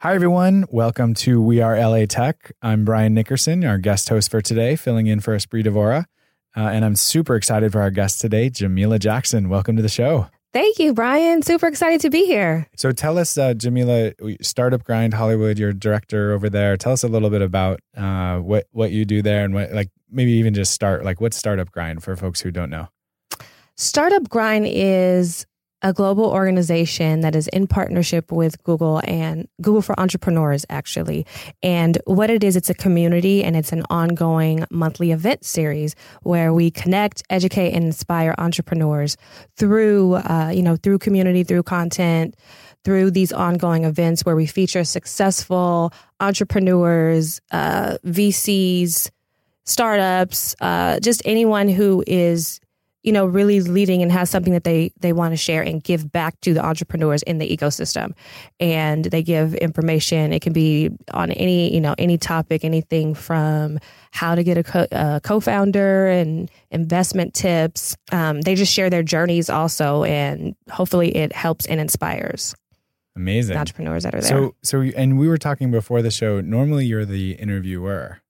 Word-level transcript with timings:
Hi, 0.00 0.14
everyone. 0.14 0.64
Welcome 0.70 1.14
to 1.14 1.40
We 1.40 1.60
Are 1.60 1.78
LA 1.78 2.06
Tech. 2.06 2.52
I'm 2.62 2.84
Brian 2.84 3.12
Nickerson, 3.14 3.64
our 3.64 3.78
guest 3.78 4.08
host 4.08 4.30
for 4.30 4.40
today, 4.40 4.76
filling 4.76 5.06
in 5.06 5.20
for 5.20 5.36
Espree 5.36 5.64
Devora. 5.64 6.06
Uh, 6.56 6.68
and 6.68 6.84
I'm 6.84 6.96
super 6.96 7.36
excited 7.36 7.72
for 7.72 7.80
our 7.82 7.90
guest 7.90 8.20
today, 8.20 8.50
Jameela 8.50 8.98
Jackson. 8.98 9.48
Welcome 9.48 9.76
to 9.76 9.82
the 9.82 9.88
show. 9.88 10.28
Thank 10.52 10.78
you, 10.78 10.92
Brian. 10.92 11.40
Super 11.40 11.66
excited 11.66 12.02
to 12.02 12.10
be 12.10 12.26
here. 12.26 12.68
So 12.76 12.92
tell 12.92 13.16
us, 13.18 13.38
uh, 13.38 13.54
Jameela, 13.54 14.36
Startup 14.44 14.84
Grind 14.84 15.14
Hollywood, 15.14 15.58
your 15.58 15.72
director 15.72 16.32
over 16.32 16.50
there. 16.50 16.76
Tell 16.76 16.92
us 16.92 17.02
a 17.02 17.08
little 17.08 17.30
bit 17.30 17.40
about 17.40 17.80
uh, 17.96 18.36
what 18.38 18.66
what 18.70 18.90
you 18.90 19.06
do 19.06 19.22
there, 19.22 19.44
and 19.44 19.54
what 19.54 19.72
like 19.72 19.88
maybe 20.10 20.32
even 20.32 20.52
just 20.52 20.72
start 20.72 21.04
like 21.04 21.20
what's 21.22 21.38
Startup 21.38 21.70
Grind 21.70 22.02
for 22.02 22.16
folks 22.16 22.42
who 22.42 22.50
don't 22.50 22.68
know. 22.68 22.88
Startup 23.76 24.28
Grind 24.28 24.66
is 24.68 25.46
a 25.82 25.92
global 25.92 26.26
organization 26.26 27.20
that 27.20 27.34
is 27.34 27.48
in 27.48 27.66
partnership 27.66 28.30
with 28.30 28.62
Google 28.62 29.00
and 29.04 29.48
Google 29.60 29.82
for 29.82 29.98
Entrepreneurs, 29.98 30.64
actually. 30.70 31.26
And 31.62 31.98
what 32.04 32.30
it 32.30 32.44
is, 32.44 32.56
it's 32.56 32.70
a 32.70 32.74
community 32.74 33.42
and 33.42 33.56
it's 33.56 33.72
an 33.72 33.82
ongoing 33.90 34.64
monthly 34.70 35.10
event 35.10 35.44
series 35.44 35.94
where 36.22 36.52
we 36.52 36.70
connect, 36.70 37.22
educate, 37.30 37.72
and 37.72 37.84
inspire 37.84 38.34
entrepreneurs 38.38 39.16
through, 39.56 40.14
uh, 40.14 40.52
you 40.54 40.62
know, 40.62 40.76
through 40.76 40.98
community, 40.98 41.42
through 41.42 41.64
content, 41.64 42.36
through 42.84 43.10
these 43.10 43.32
ongoing 43.32 43.84
events 43.84 44.24
where 44.24 44.36
we 44.36 44.46
feature 44.46 44.84
successful 44.84 45.92
entrepreneurs, 46.20 47.40
uh, 47.50 47.96
VCs, 48.04 49.10
startups, 49.64 50.54
uh, 50.60 50.98
just 51.00 51.22
anyone 51.24 51.68
who 51.68 52.02
is 52.06 52.60
you 53.02 53.12
know, 53.12 53.26
really 53.26 53.60
leading 53.60 54.02
and 54.02 54.12
has 54.12 54.30
something 54.30 54.52
that 54.52 54.64
they 54.64 54.92
they 55.00 55.12
want 55.12 55.32
to 55.32 55.36
share 55.36 55.62
and 55.62 55.82
give 55.82 56.10
back 56.10 56.40
to 56.42 56.54
the 56.54 56.64
entrepreneurs 56.64 57.22
in 57.22 57.38
the 57.38 57.56
ecosystem. 57.56 58.14
And 58.60 59.04
they 59.06 59.22
give 59.22 59.54
information. 59.54 60.32
It 60.32 60.40
can 60.42 60.52
be 60.52 60.90
on 61.12 61.32
any 61.32 61.74
you 61.74 61.80
know 61.80 61.94
any 61.98 62.16
topic, 62.16 62.64
anything 62.64 63.14
from 63.14 63.78
how 64.12 64.34
to 64.34 64.44
get 64.44 64.58
a, 64.58 64.62
co- 64.62 64.86
a 64.92 65.20
co-founder 65.22 66.08
and 66.08 66.50
investment 66.70 67.34
tips. 67.34 67.96
Um, 68.12 68.42
they 68.42 68.54
just 68.54 68.72
share 68.72 68.90
their 68.90 69.02
journeys 69.02 69.50
also, 69.50 70.04
and 70.04 70.54
hopefully 70.70 71.16
it 71.16 71.32
helps 71.32 71.66
and 71.66 71.80
inspires. 71.80 72.54
Amazing 73.16 73.56
entrepreneurs 73.56 74.04
that 74.04 74.14
are 74.14 74.20
there. 74.20 74.28
So 74.30 74.54
so 74.62 74.80
and 74.80 75.18
we 75.18 75.28
were 75.28 75.38
talking 75.38 75.70
before 75.70 76.02
the 76.02 76.10
show. 76.10 76.40
Normally, 76.40 76.86
you're 76.86 77.04
the 77.04 77.32
interviewer. 77.32 78.20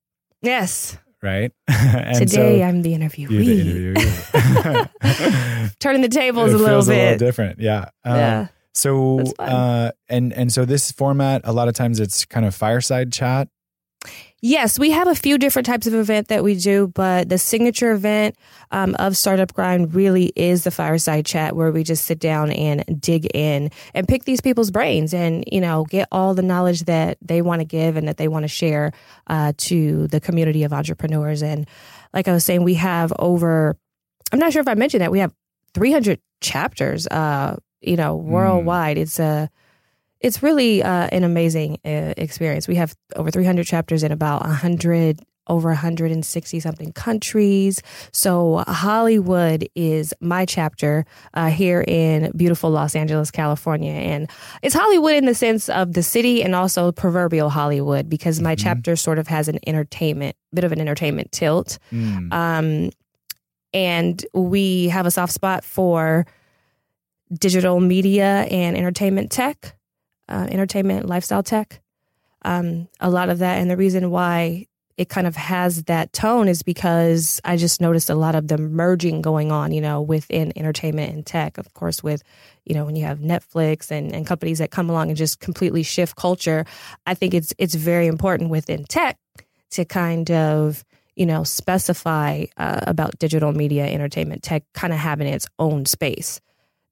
Yes 0.41 0.97
right? 1.23 1.51
Today 2.13 2.59
so 2.59 2.63
I'm 2.63 2.81
the 2.81 2.93
interviewee. 2.93 3.93
The 3.93 3.95
interviewee. 3.95 5.71
Turning 5.79 6.01
the 6.01 6.09
tables 6.09 6.51
it 6.53 6.59
a 6.59 6.63
little 6.63 6.81
bit. 6.85 6.97
A 6.97 7.03
little 7.11 7.17
different, 7.17 7.59
yeah. 7.59 7.89
Um, 8.03 8.15
yeah. 8.17 8.47
So, 8.75 9.21
uh, 9.39 9.91
and 10.09 10.33
and 10.33 10.51
so 10.51 10.65
this 10.65 10.91
format, 10.91 11.41
a 11.43 11.53
lot 11.53 11.67
of 11.67 11.75
times 11.75 11.99
it's 11.99 12.25
kind 12.25 12.45
of 12.45 12.53
fireside 12.53 13.13
chat. 13.13 13.47
Yes, 14.45 14.77
we 14.77 14.91
have 14.91 15.07
a 15.07 15.15
few 15.15 15.37
different 15.37 15.65
types 15.65 15.87
of 15.87 15.93
event 15.93 16.27
that 16.27 16.43
we 16.43 16.55
do, 16.55 16.87
but 16.87 17.29
the 17.29 17.37
signature 17.37 17.93
event 17.93 18.35
um, 18.71 18.93
of 18.99 19.15
Startup 19.15 19.51
Grind 19.53 19.95
really 19.95 20.33
is 20.35 20.65
the 20.65 20.71
fireside 20.71 21.25
chat 21.25 21.55
where 21.55 21.71
we 21.71 21.81
just 21.81 22.03
sit 22.03 22.19
down 22.19 22.51
and 22.51 22.83
dig 22.99 23.25
in 23.33 23.71
and 23.93 24.05
pick 24.05 24.25
these 24.25 24.41
people's 24.41 24.69
brains 24.69 25.13
and 25.13 25.45
you 25.49 25.61
know 25.61 25.85
get 25.85 26.09
all 26.11 26.33
the 26.33 26.41
knowledge 26.41 26.81
that 26.83 27.17
they 27.21 27.41
want 27.41 27.61
to 27.61 27.65
give 27.65 27.95
and 27.95 28.05
that 28.09 28.17
they 28.17 28.27
want 28.27 28.43
to 28.43 28.49
share 28.49 28.91
uh, 29.27 29.53
to 29.55 30.07
the 30.07 30.19
community 30.19 30.63
of 30.63 30.73
entrepreneurs. 30.73 31.41
And 31.41 31.65
like 32.13 32.27
I 32.27 32.33
was 32.33 32.43
saying, 32.43 32.63
we 32.63 32.73
have 32.73 33.13
over. 33.19 33.77
I'm 34.33 34.39
not 34.39 34.51
sure 34.51 34.61
if 34.61 34.67
I 34.67 34.73
mentioned 34.73 35.01
that 35.01 35.11
we 35.11 35.19
have 35.19 35.33
300 35.73 36.19
chapters. 36.41 37.07
Uh, 37.07 37.55
you 37.83 37.95
know, 37.95 38.17
hmm. 38.17 38.29
worldwide. 38.29 38.97
Mm. 38.97 39.01
It's 39.01 39.19
a 39.19 39.49
it's 40.23 40.41
really 40.41 40.81
uh, 40.81 41.07
an 41.11 41.23
amazing 41.23 41.77
uh, 41.85 42.13
experience. 42.17 42.67
We 42.67 42.75
have 42.75 42.95
over 43.15 43.29
300 43.29 43.65
chapters 43.65 44.03
in 44.03 44.11
about 44.11 44.41
100 44.41 45.19
over 45.47 45.67
160 45.67 46.59
something 46.61 46.93
countries. 46.93 47.81
So 48.13 48.63
Hollywood 48.65 49.67
is 49.75 50.13
my 50.21 50.45
chapter 50.45 51.05
uh, 51.33 51.49
here 51.49 51.83
in 51.85 52.31
beautiful 52.33 52.69
Los 52.69 52.95
Angeles, 52.95 53.29
California, 53.29 53.91
and 53.91 54.29
it's 54.61 54.73
Hollywood 54.73 55.15
in 55.15 55.25
the 55.25 55.35
sense 55.35 55.67
of 55.67 55.93
the 55.93 56.01
city 56.01 56.41
and 56.41 56.55
also 56.55 56.93
proverbial 56.93 57.49
Hollywood 57.49 58.09
because 58.09 58.39
my 58.39 58.55
mm-hmm. 58.55 58.63
chapter 58.63 58.95
sort 58.95 59.19
of 59.19 59.27
has 59.27 59.49
an 59.49 59.59
entertainment 59.67 60.37
bit 60.53 60.63
of 60.63 60.71
an 60.71 60.79
entertainment 60.79 61.33
tilt. 61.33 61.77
Mm. 61.91 62.31
Um, 62.31 62.91
and 63.73 64.25
we 64.33 64.87
have 64.89 65.05
a 65.05 65.11
soft 65.11 65.33
spot 65.33 65.65
for 65.65 66.25
digital 67.37 67.81
media 67.81 68.43
and 68.49 68.77
entertainment 68.77 69.31
tech 69.31 69.75
uh, 70.29 70.47
entertainment, 70.49 71.07
lifestyle 71.07 71.43
tech. 71.43 71.81
Um, 72.43 72.87
a 72.99 73.09
lot 73.09 73.29
of 73.29 73.39
that, 73.39 73.59
and 73.59 73.69
the 73.69 73.77
reason 73.77 74.11
why 74.11 74.67
it 74.95 75.09
kind 75.09 75.25
of 75.25 75.35
has 75.35 75.83
that 75.83 76.13
tone 76.13 76.47
is 76.47 76.61
because 76.61 77.41
I 77.43 77.57
just 77.57 77.81
noticed 77.81 78.11
a 78.11 78.15
lot 78.15 78.35
of 78.35 78.47
the 78.47 78.59
merging 78.59 79.21
going 79.21 79.51
on, 79.51 79.71
you 79.71 79.81
know, 79.81 80.01
within 80.01 80.53
entertainment 80.55 81.11
and 81.11 81.25
tech. 81.25 81.57
Of 81.57 81.73
course, 81.73 82.03
with, 82.03 82.21
you 82.63 82.75
know, 82.75 82.85
when 82.85 82.95
you 82.95 83.03
have 83.05 83.19
Netflix 83.19 83.89
and, 83.89 84.13
and 84.13 84.27
companies 84.27 84.59
that 84.59 84.69
come 84.69 84.91
along 84.91 85.09
and 85.09 85.17
just 85.17 85.39
completely 85.39 85.81
shift 85.81 86.15
culture, 86.15 86.65
I 87.07 87.15
think 87.15 87.33
it's 87.33 87.53
it's 87.57 87.73
very 87.73 88.05
important 88.05 88.51
within 88.51 88.83
tech 88.83 89.17
to 89.71 89.83
kind 89.83 90.29
of, 90.29 90.85
you 91.15 91.25
know, 91.25 91.43
specify 91.43 92.45
uh, 92.57 92.81
about 92.83 93.17
digital 93.17 93.51
media, 93.51 93.87
entertainment, 93.87 94.43
tech 94.43 94.63
kind 94.75 94.93
of 94.93 94.99
having 94.99 95.27
its 95.27 95.47
own 95.57 95.85
space. 95.85 96.39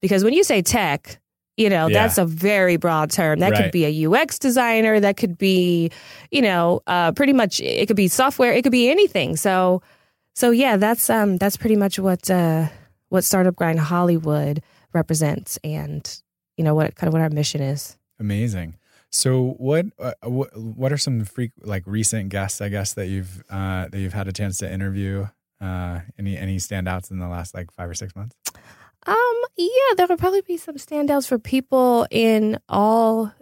Because 0.02 0.24
when 0.24 0.34
you 0.34 0.44
say 0.44 0.64
tech, 0.64 1.21
you 1.62 1.70
know, 1.70 1.88
yeah. 1.88 2.02
that's 2.02 2.18
a 2.18 2.26
very 2.26 2.76
broad 2.76 3.12
term. 3.12 3.40
That 3.40 3.52
right. 3.52 3.64
could 3.64 3.72
be 3.72 3.86
a 3.86 4.10
UX 4.10 4.40
designer. 4.40 5.00
That 5.00 5.16
could 5.16 5.38
be, 5.38 5.92
you 6.32 6.42
know, 6.42 6.82
uh, 6.88 7.12
pretty 7.12 7.34
much. 7.34 7.62
It 7.62 7.86
could 7.86 7.96
be 7.96 8.08
software. 8.08 8.52
It 8.52 8.64
could 8.64 8.72
be 8.72 8.90
anything. 8.90 9.36
So, 9.36 9.84
so 10.34 10.50
yeah, 10.50 10.78
that's 10.78 11.08
um, 11.08 11.38
that's 11.38 11.58
pretty 11.58 11.76
much 11.76 12.00
what 12.00 12.32
uh, 12.32 12.68
what 13.10 13.24
Startup 13.24 13.56
Grind 13.56 13.80
Hollywood 13.80 14.64
represents, 14.92 15.60
and 15.64 16.22
you 16.58 16.64
know 16.64 16.74
what 16.74 16.96
kind 16.96 17.08
of 17.08 17.14
what 17.14 17.22
our 17.22 17.30
mission 17.30 17.62
is. 17.62 17.96
Amazing. 18.20 18.76
So, 19.12 19.56
what 19.60 19.86
uh, 20.00 20.14
what 20.24 20.58
what 20.58 20.92
are 20.92 20.98
some 20.98 21.24
freak 21.26 21.52
like 21.62 21.84
recent 21.86 22.30
guests? 22.30 22.60
I 22.60 22.70
guess 22.70 22.96
that 22.96 23.06
you've 23.06 23.44
uh, 23.52 23.88
that 23.90 24.00
you've 24.00 24.14
had 24.14 24.28
a 24.28 24.34
chance 24.34 24.58
to 24.60 24.72
interview. 24.72 25.28
Uh, 25.60 26.00
any 26.18 26.36
any 26.38 26.58
standouts 26.58 27.12
in 27.12 27.20
the 27.20 27.28
last 27.28 27.54
like 27.54 27.72
five 27.72 27.88
or 27.88 27.94
six 27.94 28.16
months? 28.16 28.36
Um, 29.06 29.42
yeah, 29.58 29.96
there 29.98 30.08
will 30.08 30.18
probably 30.18 30.42
be 30.42 30.58
some 30.58 30.76
standouts 30.76 31.28
for 31.28 31.40
people 31.40 32.06
in 32.12 32.60
all 32.70 33.34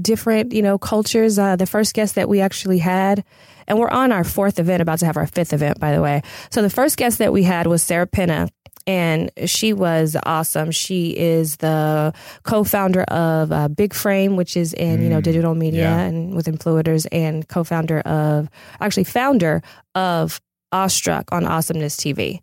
different, 0.00 0.52
you 0.52 0.62
know, 0.62 0.78
cultures. 0.78 1.38
Uh, 1.38 1.56
the 1.56 1.66
first 1.66 1.94
guest 1.94 2.16
that 2.16 2.28
we 2.28 2.40
actually 2.40 2.78
had, 2.78 3.24
and 3.66 3.78
we're 3.78 3.88
on 3.88 4.12
our 4.12 4.24
fourth 4.24 4.58
event, 4.58 4.82
about 4.82 4.98
to 5.00 5.06
have 5.06 5.16
our 5.16 5.26
fifth 5.26 5.52
event, 5.52 5.80
by 5.80 5.92
the 5.92 6.02
way. 6.02 6.22
So 6.50 6.62
the 6.62 6.70
first 6.70 6.96
guest 6.96 7.18
that 7.18 7.32
we 7.32 7.42
had 7.42 7.66
was 7.66 7.82
Sarah 7.82 8.06
Penna. 8.06 8.48
And 8.88 9.32
she 9.46 9.72
was 9.72 10.16
awesome. 10.24 10.70
She 10.70 11.10
is 11.16 11.56
the 11.56 12.14
co-founder 12.44 13.02
of 13.02 13.50
uh, 13.50 13.66
Big 13.66 13.92
Frame, 13.92 14.36
which 14.36 14.56
is 14.56 14.72
in 14.74 15.02
you 15.02 15.08
know 15.08 15.18
mm, 15.18 15.24
digital 15.24 15.56
media 15.56 15.80
yeah. 15.80 16.00
and 16.02 16.36
with 16.36 16.46
influencers, 16.46 17.04
and 17.10 17.48
co-founder 17.48 17.98
of 18.02 18.48
actually 18.80 19.02
founder 19.02 19.60
of 19.96 20.40
Awestruck 20.70 21.32
on 21.32 21.46
Awesomeness 21.46 21.96
TV. 21.96 22.42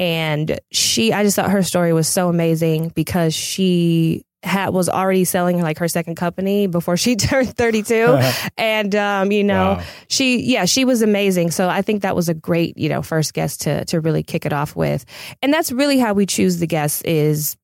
And 0.00 0.58
she, 0.72 1.12
I 1.12 1.22
just 1.22 1.36
thought 1.36 1.50
her 1.50 1.62
story 1.62 1.92
was 1.92 2.08
so 2.08 2.28
amazing 2.30 2.88
because 2.94 3.34
she 3.34 4.24
had 4.42 4.70
was 4.70 4.88
already 4.88 5.24
selling 5.24 5.60
like 5.60 5.76
her 5.78 5.88
second 5.88 6.14
company 6.14 6.66
before 6.66 6.96
she 6.96 7.14
turned 7.28 7.54
32 7.54 8.18
and 8.56 8.94
um 8.94 9.30
you 9.30 9.44
know 9.44 9.74
wow. 9.74 9.82
she 10.08 10.40
yeah 10.40 10.64
she 10.64 10.86
was 10.86 11.02
amazing 11.02 11.50
so 11.50 11.68
i 11.68 11.82
think 11.82 12.00
that 12.00 12.16
was 12.16 12.30
a 12.30 12.32
great 12.32 12.74
you 12.78 12.88
know 12.88 13.02
first 13.02 13.34
guest 13.34 13.60
to 13.60 13.84
to 13.84 14.00
really 14.00 14.22
kick 14.22 14.46
it 14.46 14.52
off 14.54 14.74
with 14.74 15.04
and 15.42 15.52
that's 15.52 15.70
really 15.70 15.98
how 15.98 16.14
we 16.14 16.24
choose 16.24 16.56
the 16.58 16.66
guests 16.66 17.02
is 17.02 17.58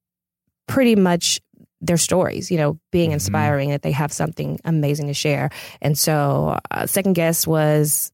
pretty 0.69 0.94
much 0.94 1.41
their 1.81 1.97
stories, 1.99 2.50
you 2.50 2.56
know, 2.56 2.79
being 2.91 3.11
Mhm. 3.11 3.15
inspiring, 3.15 3.71
that 3.71 3.83
they 3.83 3.93
have 3.93 4.12
something 4.12 4.59
amazing 4.65 5.06
to 5.09 5.15
share. 5.15 5.50
And 5.83 5.97
so, 5.97 6.59
uh, 6.71 6.87
second 6.87 7.12
guest 7.12 7.47
was 7.47 8.11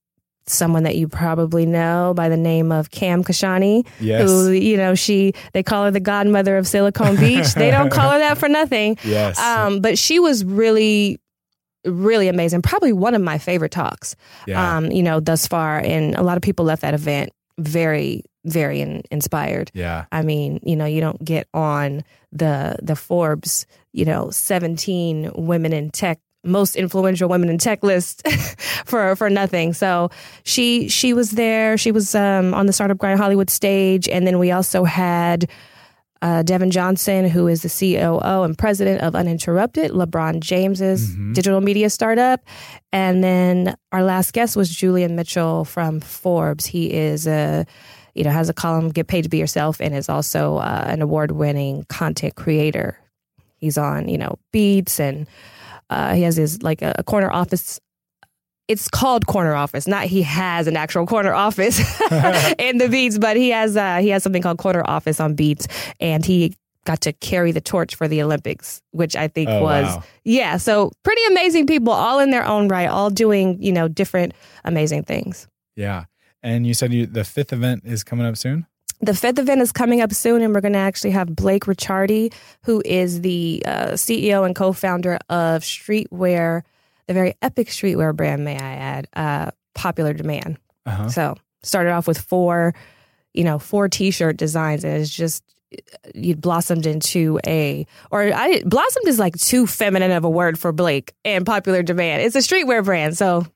someone 0.47 0.83
that 0.83 0.97
you 0.97 1.09
probably 1.09 1.67
know 1.67 2.13
by 2.17 2.29
the 2.29 2.37
name 2.37 2.73
of 2.73 2.91
Cam 2.91 3.23
Kashani, 3.23 3.87
Yes. 4.01 4.29
who, 4.29 4.51
you 4.51 4.77
know, 4.77 4.95
she, 4.95 5.33
they 5.53 5.63
call 5.63 5.85
her 5.85 5.91
the 5.91 6.01
godmother 6.01 6.57
of 6.57 6.67
Silicon 6.67 7.17
Beach. 7.17 7.55
they 7.55 7.71
don't 7.71 7.91
call 7.91 8.11
her 8.11 8.19
that 8.19 8.39
for 8.39 8.49
nothing. 8.49 8.99
yes. 9.05 9.39
Um, 9.39 9.81
but 9.81 9.99
she 9.99 10.19
was 10.19 10.45
really, 10.45 11.21
really 11.85 12.29
amazing. 12.29 12.63
Probably 12.63 12.93
one 12.93 13.15
of 13.15 13.23
my 13.23 13.39
favorite 13.39 13.73
talks, 13.73 14.17
yeah. 14.47 14.77
um, 14.77 14.91
you 14.91 15.03
know, 15.03 15.21
thus 15.21 15.47
far. 15.47 15.79
And 15.79 16.15
a 16.15 16.23
lot 16.23 16.37
of 16.37 16.43
people 16.43 16.65
left 16.65 16.83
that 16.83 16.95
event 16.95 17.33
very, 17.59 18.25
very 18.45 18.81
in, 18.81 19.03
inspired. 19.11 19.71
yeah. 19.75 20.07
I 20.11 20.23
mean, 20.23 20.59
you 20.65 20.75
know, 20.77 20.85
you 20.87 21.01
don't 21.01 21.23
get 21.25 21.47
on 21.55 22.03
the 22.33 22.77
the 22.83 22.97
Forbes, 22.97 23.67
you 23.93 24.05
know, 24.05 24.31
17 24.31 25.33
women 25.35 25.73
in 25.73 25.91
tech 25.91 26.19
most 26.45 26.75
influential 26.77 27.29
women 27.29 27.49
in 27.49 27.59
tech 27.59 27.83
list 27.83 28.27
for 28.85 29.15
for 29.17 29.31
nothing. 29.31 29.73
So 29.73 30.11
she 30.45 30.89
she 30.89 31.13
was 31.15 31.33
there. 31.33 31.77
She 31.79 31.93
was 31.93 32.15
um, 32.15 32.53
on 32.55 32.67
the 32.67 32.73
Startup 32.73 32.99
Grind 32.99 33.21
Hollywood 33.21 33.51
stage, 33.51 34.09
and 34.09 34.27
then 34.27 34.39
we 34.39 34.51
also 34.51 34.85
had 34.85 35.49
uh, 36.21 36.43
Devin 36.45 36.71
Johnson, 36.71 37.29
who 37.29 37.49
is 37.49 37.63
the 37.63 37.69
COO 37.69 38.43
and 38.45 38.57
president 38.57 39.03
of 39.03 39.17
Uninterrupted, 39.17 39.91
LeBron 39.91 40.39
James's 40.39 41.11
Mhm. 41.17 41.35
digital 41.35 41.61
media 41.61 41.91
startup, 41.91 42.41
and 42.93 43.25
then 43.25 43.75
our 43.91 44.05
last 44.05 44.33
guest 44.33 44.55
was 44.57 44.71
Julian 44.71 45.17
Mitchell 45.17 45.65
from 45.65 45.99
Forbes. 46.01 46.65
He 46.67 46.93
is 46.93 47.27
a 47.27 47.67
you 48.15 48.23
know 48.25 48.31
has 48.31 48.49
a 48.49 48.55
column 48.55 48.91
"Get 48.91 49.07
Paid 49.09 49.23
to 49.23 49.29
Be 49.29 49.39
Yourself" 49.39 49.81
and 49.81 49.95
is 49.95 50.09
also 50.09 50.59
uh, 50.59 50.85
an 50.87 51.03
award-winning 51.03 51.87
content 51.89 52.35
creator. 52.37 52.97
He's 53.57 53.77
on 53.79 54.09
you 54.09 54.19
know 54.19 54.39
Beats 54.53 55.01
and 55.01 55.27
uh, 55.93 56.15
he 56.15 56.23
has 56.23 56.37
his 56.37 56.63
like 56.63 56.83
a, 56.83 56.95
a 56.99 57.03
corner 57.05 57.31
office. 57.31 57.81
It's 58.69 58.89
called 58.89 59.27
corner 59.27 59.55
office, 59.55 59.87
not 59.87 60.05
he 60.07 60.23
has 60.23 60.67
an 60.67 60.77
actual 60.77 61.05
corner 61.07 61.35
office 61.35 61.79
in 62.59 62.79
the 62.79 62.89
Beats, 62.91 63.19
but 63.19 63.37
he 63.37 63.51
has 63.51 63.77
uh, 63.77 63.99
he 63.99 64.09
has 64.11 64.23
something 64.23 64.41
called 64.43 64.59
corner 64.59 64.83
office 64.87 65.21
on 65.21 65.35
Beats, 65.35 65.67
and 66.01 66.25
he 66.25 66.55
got 66.85 67.01
to 67.03 67.13
carry 67.13 67.53
the 67.53 67.61
torch 67.61 67.95
for 67.95 68.09
the 68.09 68.23
Olympics, 68.23 68.81
which 68.93 69.15
I 69.15 69.29
think 69.29 69.49
Oh, 69.51 69.63
was 69.63 69.87
wow. 69.87 70.03
yeah. 70.25 70.57
So 70.57 70.91
pretty 71.03 71.23
amazing 71.29 71.67
people, 71.67 71.93
all 71.93 72.19
in 72.21 72.31
their 72.31 72.45
own 72.47 72.69
right, 72.69 72.89
all 72.89 73.11
doing 73.11 73.61
you 73.63 73.73
know 73.73 73.89
different 73.89 74.33
amazing 74.65 75.03
things. 75.05 75.49
Yeah. 75.77 76.05
And 76.43 76.67
you 76.67 76.75
said 76.75 76.93
you 76.93 77.07
the 77.07 77.25
fifth 77.25 77.53
event 77.53 77.83
is 77.85 78.03
coming 78.05 78.27
up 78.27 78.37
soon? 78.37 78.67
The 79.03 79.15
fifth 79.15 79.41
event 79.41 79.61
is 79.61 79.73
coming 79.73 80.01
up 80.01 80.13
soon, 80.13 80.43
and 80.43 80.55
we're 80.55 80.61
going 80.61 80.75
to 80.75 80.79
actually 80.79 81.11
have 81.11 81.35
Blake 81.35 81.65
Ricciardi, 81.65 82.33
who 82.63 82.81
is 82.85 83.21
the 83.21 83.63
uh, 83.67 83.89
CEO 83.93 84.47
and 84.47 84.55
co-founder 84.55 85.19
of 85.29 85.63
Streetwear, 85.63 86.63
the 87.09 87.15
very 87.15 87.35
epic 87.43 87.69
streetwear 87.69 88.15
brand, 88.15 88.45
may 88.45 88.57
I 88.57 88.75
add, 88.75 89.09
uh, 89.15 89.51
Popular 89.75 90.13
Demand. 90.13 90.57
Uh-huh. 90.87 91.09
So 91.09 91.35
started 91.65 91.91
off 91.91 92.07
with 92.07 92.19
four, 92.19 92.75
you 93.35 93.43
know, 93.43 93.59
four 93.59 93.89
T-shirt 93.89 94.37
designs, 94.37 94.85
and 94.85 94.95
it's 95.01 95.11
just 95.11 95.43
you 96.15 96.37
blossomed 96.37 96.87
into 96.87 97.41
a, 97.47 97.87
or 98.11 98.33
I 98.33 98.63
blossomed 98.65 99.09
is 99.09 99.19
like 99.19 99.37
too 99.37 99.67
feminine 99.67 100.13
of 100.13 100.25
a 100.25 100.31
word 100.31 100.59
for 100.59 100.71
Blake 100.71 101.13
and 101.25 101.45
Popular 101.45 101.83
Demand. 101.83 102.23
It's 102.23 102.37
a 102.37 102.39
streetwear 102.39 102.85
brand, 102.85 103.17
so. 103.17 103.47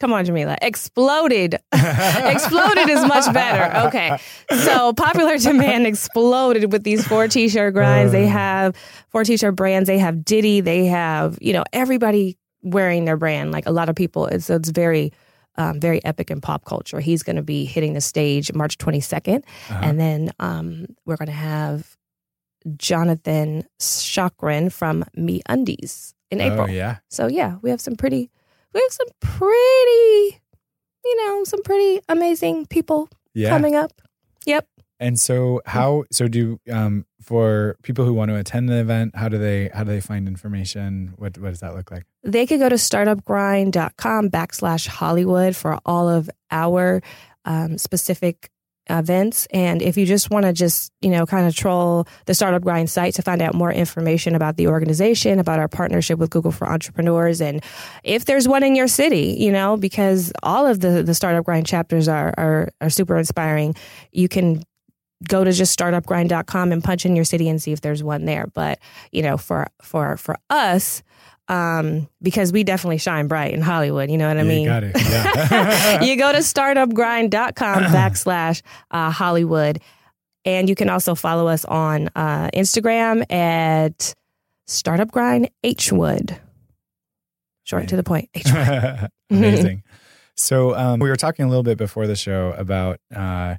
Come 0.00 0.12
on, 0.12 0.24
Jameela. 0.24 0.56
Exploded. 0.62 1.54
exploded 1.72 2.88
is 2.88 3.04
much 3.06 3.32
better. 3.32 3.88
Okay. 3.88 4.18
So 4.64 4.92
popular 4.92 5.38
demand 5.38 5.86
exploded 5.86 6.70
with 6.72 6.84
these 6.84 7.06
four 7.06 7.26
t-shirt 7.26 7.74
grinds. 7.74 8.12
They 8.12 8.26
have 8.26 8.76
four 9.08 9.24
t-shirt 9.24 9.56
brands. 9.56 9.88
They 9.88 9.98
have 9.98 10.24
Diddy. 10.24 10.60
They 10.60 10.86
have, 10.86 11.38
you 11.40 11.52
know, 11.52 11.64
everybody 11.72 12.38
wearing 12.62 13.06
their 13.06 13.16
brand. 13.16 13.50
Like 13.50 13.66
a 13.66 13.72
lot 13.72 13.88
of 13.88 13.96
people. 13.96 14.26
It's, 14.26 14.48
it's 14.48 14.70
very, 14.70 15.12
um, 15.56 15.80
very 15.80 16.04
epic 16.04 16.30
in 16.30 16.40
pop 16.40 16.64
culture. 16.64 17.00
He's 17.00 17.24
going 17.24 17.36
to 17.36 17.42
be 17.42 17.64
hitting 17.64 17.94
the 17.94 18.00
stage 18.00 18.52
March 18.54 18.78
22nd. 18.78 19.38
Uh-huh. 19.38 19.80
And 19.82 19.98
then 19.98 20.30
um, 20.38 20.86
we're 21.04 21.16
going 21.16 21.26
to 21.26 21.32
have 21.32 21.96
Jonathan 22.76 23.64
Shokrian 23.80 24.72
from 24.72 25.04
Me 25.14 25.42
Undies 25.48 26.14
in 26.30 26.40
April. 26.40 26.66
Oh, 26.68 26.70
yeah. 26.70 26.98
So 27.08 27.26
yeah, 27.26 27.56
we 27.62 27.70
have 27.70 27.80
some 27.80 27.96
pretty, 27.96 28.30
we 28.74 28.80
have 28.80 28.92
some 28.92 29.08
pretty, 29.20 30.40
you 31.04 31.16
know, 31.26 31.44
some 31.44 31.62
pretty 31.62 32.00
amazing 32.08 32.66
people 32.66 33.08
Yeah. 33.34 33.50
coming 33.50 33.74
up. 33.74 33.92
Yep. 34.46 34.66
And 35.00 35.18
so 35.18 35.60
how 35.64 36.04
so 36.10 36.26
do 36.26 36.58
um 36.70 37.06
for 37.22 37.76
people 37.82 38.04
who 38.04 38.12
want 38.14 38.30
to 38.30 38.36
attend 38.36 38.68
the 38.68 38.80
event, 38.80 39.14
how 39.14 39.28
do 39.28 39.38
they 39.38 39.68
how 39.72 39.84
do 39.84 39.90
they 39.90 40.00
find 40.00 40.26
information? 40.26 41.14
What 41.16 41.38
what 41.38 41.50
does 41.50 41.60
that 41.60 41.74
look 41.76 41.90
like? 41.92 42.04
They 42.24 42.46
could 42.46 42.58
go 42.58 42.68
to 42.68 42.74
startupgrind.com 42.76 44.30
backslash 44.30 44.86
Hollywood 44.88 45.54
for 45.56 45.78
all 45.86 46.08
of 46.08 46.28
our 46.50 47.00
um, 47.44 47.78
specific 47.78 48.50
events. 48.90 49.46
And 49.50 49.82
if 49.82 49.96
you 49.96 50.06
just 50.06 50.30
want 50.30 50.46
to 50.46 50.52
just, 50.52 50.92
you 51.00 51.10
know, 51.10 51.26
kind 51.26 51.46
of 51.46 51.54
troll 51.54 52.06
the 52.26 52.34
Startup 52.34 52.62
Grind 52.62 52.90
site 52.90 53.14
to 53.14 53.22
find 53.22 53.42
out 53.42 53.54
more 53.54 53.72
information 53.72 54.34
about 54.34 54.56
the 54.56 54.68
organization, 54.68 55.38
about 55.38 55.58
our 55.58 55.68
partnership 55.68 56.18
with 56.18 56.30
Google 56.30 56.52
for 56.52 56.68
Entrepreneurs, 56.68 57.40
and 57.40 57.62
if 58.04 58.24
there's 58.24 58.48
one 58.48 58.62
in 58.62 58.74
your 58.74 58.88
city, 58.88 59.36
you 59.38 59.52
know, 59.52 59.76
because 59.76 60.32
all 60.42 60.66
of 60.66 60.80
the, 60.80 61.02
the 61.02 61.14
Startup 61.14 61.44
Grind 61.44 61.66
chapters 61.66 62.08
are, 62.08 62.34
are, 62.36 62.68
are 62.80 62.90
super 62.90 63.16
inspiring. 63.16 63.74
You 64.12 64.28
can 64.28 64.62
go 65.26 65.42
to 65.42 65.52
just 65.52 65.76
startupgrind.com 65.78 66.72
and 66.72 66.84
punch 66.84 67.04
in 67.04 67.16
your 67.16 67.24
city 67.24 67.48
and 67.48 67.60
see 67.60 67.72
if 67.72 67.80
there's 67.80 68.02
one 68.02 68.24
there. 68.24 68.46
But, 68.54 68.78
you 69.10 69.22
know, 69.22 69.36
for, 69.36 69.66
for, 69.82 70.16
for 70.16 70.36
us, 70.48 71.02
um, 71.48 72.08
because 72.22 72.52
we 72.52 72.62
definitely 72.64 72.98
shine 72.98 73.26
bright 73.26 73.52
in 73.54 73.60
Hollywood. 73.60 74.10
You 74.10 74.18
know 74.18 74.28
what 74.28 74.36
I 74.36 74.42
Yeah, 74.42 74.48
mean? 74.48 74.62
you 74.62 74.68
got 74.68 74.84
it. 74.84 74.92
Yeah. 74.96 76.02
you 76.04 76.16
go 76.16 76.30
to 76.32 76.38
startupgrind.com 76.38 77.82
backslash 77.84 78.62
uh, 78.90 79.10
Hollywood. 79.10 79.80
And 80.44 80.68
you 80.68 80.74
can 80.74 80.88
also 80.88 81.14
follow 81.14 81.48
us 81.48 81.64
on 81.66 82.08
uh, 82.16 82.48
Instagram 82.54 83.30
at 83.30 84.14
startupgrind 84.66 85.48
Hwood. 85.64 86.38
Short 87.64 87.88
to 87.88 87.96
the 87.96 88.02
point. 88.02 88.30
H-Wood. 88.34 89.08
Amazing. 89.30 89.82
So 90.36 90.74
um, 90.74 91.00
we 91.00 91.10
were 91.10 91.16
talking 91.16 91.44
a 91.44 91.48
little 91.48 91.64
bit 91.64 91.76
before 91.76 92.06
the 92.06 92.16
show 92.16 92.54
about 92.56 92.98
uh, 93.14 93.56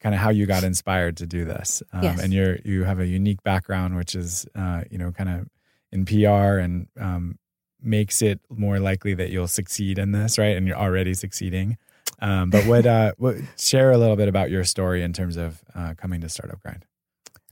kind 0.00 0.14
of 0.14 0.20
how 0.20 0.30
you 0.30 0.46
got 0.46 0.64
inspired 0.64 1.18
to 1.18 1.26
do 1.26 1.44
this, 1.44 1.82
um, 1.92 2.02
Yes. 2.02 2.20
and 2.22 2.32
you're 2.32 2.56
you 2.64 2.82
have 2.84 2.98
a 2.98 3.06
unique 3.06 3.42
background, 3.44 3.94
which 3.96 4.14
is 4.16 4.46
uh, 4.56 4.82
you 4.90 4.98
know 4.98 5.12
kind 5.12 5.28
of 5.28 5.46
in 5.92 6.04
PR 6.04 6.58
and 6.58 6.86
um, 6.98 7.38
makes 7.80 8.22
it 8.22 8.40
more 8.48 8.78
likely 8.78 9.14
that 9.14 9.30
you'll 9.30 9.48
succeed 9.48 9.98
in 9.98 10.12
this, 10.12 10.38
right? 10.38 10.56
And 10.56 10.66
you're 10.66 10.76
already 10.76 11.14
succeeding. 11.14 11.76
Um, 12.20 12.50
but 12.50 12.64
what, 12.66 12.86
uh, 12.86 13.12
what 13.18 13.36
share 13.58 13.90
a 13.90 13.98
little 13.98 14.16
bit 14.16 14.28
about 14.28 14.50
your 14.50 14.64
story 14.64 15.02
in 15.02 15.12
terms 15.12 15.36
of 15.36 15.62
uh, 15.74 15.94
coming 15.96 16.20
to 16.20 16.28
Startup 16.28 16.60
Grind? 16.62 16.84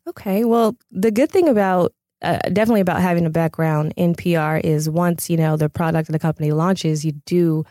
Okay. 0.09 0.45
Well, 0.45 0.77
the 0.91 1.11
good 1.11 1.31
thing 1.31 1.49
about 1.49 1.93
uh, 2.23 2.39
definitely 2.53 2.83
about 2.83 3.01
having 3.01 3.25
a 3.25 3.31
background 3.31 3.95
in 3.97 4.15
PR 4.15 4.57
is 4.57 4.91
once 4.91 5.31
you 5.31 5.37
know 5.39 5.57
the 5.57 5.69
product 5.71 6.09
of 6.09 6.13
the 6.13 6.19
company 6.19 6.53
launches, 6.53 7.03
you 7.05 7.13
do 7.25 7.65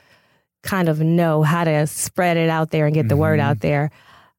kind 0.63 0.89
of 0.89 0.99
know 0.99 1.43
how 1.43 1.63
to 1.63 1.85
spread 1.87 2.35
it 2.35 2.49
out 2.49 2.71
there 2.71 2.85
and 2.85 2.93
get 2.95 3.07
the 3.09 3.15
word 3.15 3.39
Mhm. 3.39 3.43
out 3.43 3.59
there. 3.61 3.91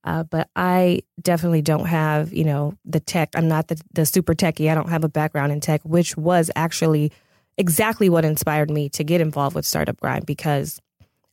Uh, 0.03 0.23
but 0.25 0.49
I 0.57 1.03
definitely 1.21 1.63
don't 1.63 1.87
have 1.87 2.33
you 2.33 2.45
know 2.45 2.75
the 2.85 3.01
tech. 3.01 3.31
I'm 3.35 3.49
not 3.49 3.69
the 3.69 3.81
the 3.93 4.07
super 4.07 4.35
techie. 4.35 4.71
I 4.71 4.75
don't 4.75 4.89
have 4.89 5.05
a 5.05 5.09
background 5.09 5.53
in 5.53 5.61
tech, 5.61 5.83
which 5.85 6.17
was 6.17 6.51
actually 6.57 7.13
exactly 7.59 8.09
what 8.09 8.25
inspired 8.25 8.71
me 8.71 8.89
to 8.89 9.05
get 9.05 9.21
involved 9.21 9.55
with 9.55 9.67
Startup 9.67 9.99
Grind 10.01 10.25
because 10.25 10.81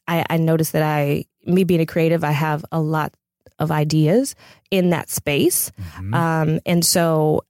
I, 0.08 0.26
I 0.30 0.38
noticed 0.38 0.74
that 0.74 0.84
I, 0.84 1.26
me 1.46 1.64
being 1.64 1.80
a 1.80 1.86
creative, 1.86 2.24
I 2.24 2.32
have 2.32 2.66
a 2.72 2.82
lot 2.82 3.14
of 3.60 3.72
ideas 3.72 4.36
in 4.72 4.90
that 4.92 5.10
space. 5.10 5.72
Mhm. 5.98 6.14
Um, 6.14 6.60
and 6.66 6.86
so 6.86 7.44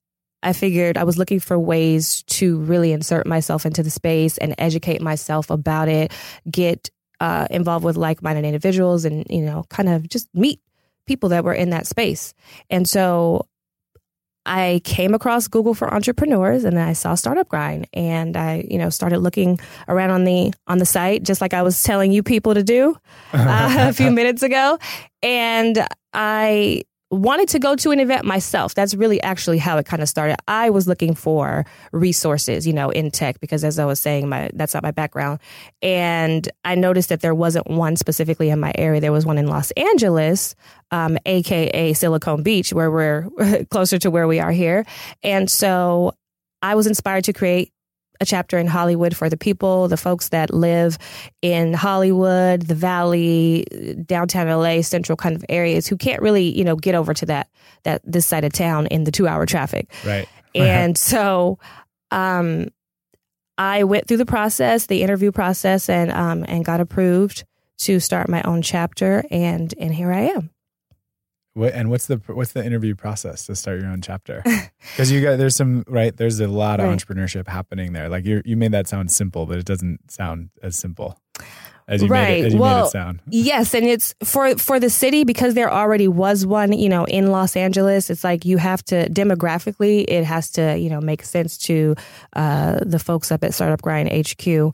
I 0.44 0.54
figured 0.54 0.98
I 0.98 1.04
was 1.04 1.18
looking 1.18 1.40
for 1.40 1.58
ways 1.58 2.24
to 2.28 2.60
really 2.60 2.92
insert 2.92 3.26
myself 3.26 3.66
into 3.66 3.84
the 3.84 3.90
space 3.90 4.38
and 4.38 4.54
educate 4.58 5.02
myself 5.02 5.50
about 5.50 5.90
it, 5.90 6.12
get 6.50 6.90
uh, 7.20 7.48
involved 7.50 7.84
with 7.84 7.98
like 7.98 8.22
minded 8.22 8.46
individuals, 8.46 9.06
and, 9.06 9.26
you 9.30 9.42
know, 9.42 9.66
kind 9.70 9.90
of 9.90 10.08
just 10.08 10.28
meet 10.36 10.62
people 11.08 11.30
that 11.30 11.44
were 11.44 11.54
in 11.54 11.72
that 11.72 11.88
space. 11.88 12.34
And 12.70 12.88
so 12.88 13.48
I 14.48 14.82
came 14.86 15.14
across 15.14 15.48
Google 15.48 15.74
for 15.74 15.94
entrepreneurs 15.94 16.64
and 16.64 16.78
then 16.78 16.88
I 16.88 16.94
saw 16.94 17.16
Startup 17.16 17.48
Grind 17.48 17.88
and 17.94 18.38
I, 18.38 18.66
you 18.70 18.78
know, 18.78 18.90
started 18.90 19.20
looking 19.20 19.60
around 19.88 20.12
on 20.12 20.24
the 20.24 20.54
on 20.68 20.78
the 20.78 20.86
site 20.86 21.24
just 21.24 21.42
like 21.42 21.54
I 21.54 21.64
was 21.64 21.84
telling 21.84 22.12
you 22.12 22.24
people 22.24 22.54
to 22.54 22.64
do 22.64 22.96
uh, 23.34 23.76
a 23.90 23.94
few 23.94 24.10
minutes 24.20 24.44
ago 24.44 24.80
and 25.22 25.86
I 26.14 26.84
wanted 27.10 27.48
to 27.50 27.60
go 27.60 27.76
to 27.76 27.92
an 27.92 28.00
event 28.00 28.26
myself. 28.26 28.76
That's 28.76 28.94
really 28.94 29.22
actually 29.24 29.58
how 29.60 29.78
it 29.78 29.86
kind 29.86 30.02
of 30.02 30.10
started. 30.10 30.38
I 30.48 30.70
was 30.70 30.88
looking 30.88 31.16
for 31.16 31.66
resources, 31.92 32.68
you 32.68 32.74
know, 32.74 32.90
in 32.90 33.12
tech 33.12 33.40
because 33.40 33.64
as 33.64 33.80
I 33.80 33.86
was 33.86 34.00
saying, 34.00 34.28
my 34.28 34.50
that's 34.54 34.74
not 34.74 34.84
my 34.84 34.92
background. 34.92 35.40
And 35.82 36.50
I 36.66 36.76
noticed 36.76 37.10
that 37.10 37.22
there 37.22 37.36
wasn't 37.36 37.68
one 37.68 37.96
specifically 37.96 38.50
in 38.50 38.60
my 38.60 38.74
area. 38.76 39.00
There 39.00 39.12
was 39.12 39.26
one 39.26 39.38
in 39.38 39.48
Los 39.48 39.72
Angeles, 39.72 40.56
um, 40.92 41.18
aka 41.26 41.94
Silicon 41.94 42.44
Beach, 42.44 42.74
where 42.74 42.92
we're 42.92 43.30
closer 43.72 43.98
to 44.00 44.12
where 44.12 44.28
we 44.28 44.40
are 44.40 44.52
here. 44.52 44.86
And 45.24 45.50
so 45.50 46.14
I 46.62 46.76
was 46.76 46.88
inspired 46.88 47.24
to 47.26 47.34
create 47.34 47.72
a 48.20 48.26
chapter 48.26 48.58
in 48.58 48.68
Hollywood 48.68 49.16
for 49.16 49.30
the 49.30 49.38
people, 49.38 49.88
the 49.88 49.98
folks 49.98 50.30
that 50.30 50.54
live 50.54 50.98
in 51.42 51.74
Hollywood, 51.74 52.64
the 52.64 52.76
Valley, 52.76 53.66
downtown 54.06 54.48
LA, 54.48 54.82
central 54.82 55.16
kind 55.16 55.36
of 55.36 55.46
areas 55.50 55.88
who 55.88 55.98
can't 55.98 56.22
really, 56.22 56.58
you 56.58 56.64
know, 56.64 56.76
get 56.76 56.96
over 56.96 57.14
to 57.14 57.26
that 57.28 57.50
that 57.84 58.02
this 58.04 58.26
side 58.26 58.44
of 58.44 58.54
town 58.54 58.88
in 58.88 59.04
the 59.04 59.12
two 59.12 59.28
hour 59.28 59.46
traffic. 59.46 59.90
Right. 60.06 60.28
and 60.56 60.98
so 61.12 61.60
um 62.12 62.68
I 63.60 63.86
went 63.86 64.08
through 64.08 64.18
the 64.18 64.26
process, 64.26 64.86
the 64.86 65.02
interview 65.02 65.32
process 65.32 65.90
and 65.90 66.12
um 66.12 66.46
and 66.48 66.64
got 66.66 66.80
approved 66.80 67.46
to 67.80 68.00
start 68.00 68.30
my 68.30 68.42
own 68.44 68.62
chapter 68.62 69.24
and 69.30 69.74
and 69.80 69.94
here 69.94 70.12
I 70.12 70.22
am. 70.22 70.50
What, 71.58 71.74
and 71.74 71.90
what's 71.90 72.06
the 72.06 72.22
what's 72.28 72.52
the 72.54 72.64
interview 72.64 72.94
process 72.96 73.46
to 73.48 73.56
start 73.56 73.82
your 73.82 73.90
own 73.90 74.02
chapter? 74.02 74.44
Because 74.94 75.12
you 75.12 75.22
got 75.22 75.38
there's 75.38 75.56
some 75.56 75.84
right 75.88 76.16
there's 76.16 76.40
a 76.40 76.48
lot 76.48 76.80
of 76.80 76.86
Right. 76.88 76.98
entrepreneurship 76.98 77.48
happening 77.48 77.94
there. 77.94 78.10
Like 78.10 78.26
you 78.26 78.42
you 78.46 78.56
made 78.56 78.72
that 78.72 78.88
sound 78.88 79.12
simple, 79.12 79.46
but 79.46 79.58
it 79.58 79.66
doesn't 79.66 80.10
sound 80.12 80.50
as 80.64 80.76
simple 80.78 81.20
as 81.88 82.02
you 82.02 82.08
made 82.10 82.40
it 82.44 82.46
as 82.48 82.54
you 82.54 82.60
made 82.60 82.82
it 82.82 82.92
sound. 82.92 83.22
Yes, 83.30 83.74
and 83.74 83.86
it's 83.86 84.16
for 84.24 84.56
for 84.58 84.80
the 84.80 84.90
city 84.90 85.24
because 85.24 85.56
there 85.56 85.72
already 85.72 86.08
was 86.08 86.46
one, 86.46 86.72
you 86.74 86.90
know, 86.90 87.06
in 87.06 87.32
Los 87.32 87.56
Angeles. 87.56 88.10
It's 88.10 88.24
like 88.24 88.46
you 88.46 88.58
have 88.58 88.84
to 88.86 89.10
demographically, 89.10 90.06
it 90.08 90.24
has 90.24 90.50
to, 90.52 90.78
you 90.78 90.90
know, 90.90 91.02
make 91.02 91.24
sense 91.24 91.58
to 91.60 91.96
uh, 92.34 92.80
the 92.86 93.00
folks 93.00 93.32
up 93.32 93.44
at 93.44 93.54
Startup 93.54 93.82
Grind 93.82 94.10
HQ. 94.10 94.74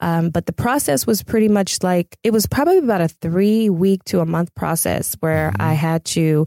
Um, 0.00 0.30
but 0.30 0.46
the 0.46 0.52
process 0.52 1.06
was 1.06 1.22
pretty 1.22 1.48
much 1.48 1.82
like 1.82 2.18
it 2.24 2.32
was 2.32 2.46
probably 2.46 2.78
about 2.78 3.00
a 3.00 3.08
three 3.08 3.68
week 3.68 4.02
to 4.04 4.20
a 4.20 4.26
month 4.26 4.54
process 4.54 5.16
where 5.20 5.52
I 5.60 5.74
had 5.74 6.04
to. 6.06 6.46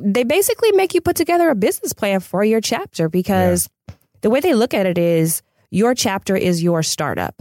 They 0.00 0.24
basically 0.24 0.72
make 0.72 0.94
you 0.94 1.00
put 1.00 1.16
together 1.16 1.48
a 1.48 1.54
business 1.54 1.92
plan 1.92 2.20
for 2.20 2.44
your 2.44 2.60
chapter 2.60 3.08
because 3.08 3.68
the 4.20 4.30
way 4.30 4.40
they 4.40 4.54
look 4.54 4.74
at 4.74 4.86
it 4.86 4.98
is 4.98 5.42
your 5.70 5.94
chapter 5.94 6.36
is 6.36 6.62
your 6.62 6.82
startup 6.82 7.40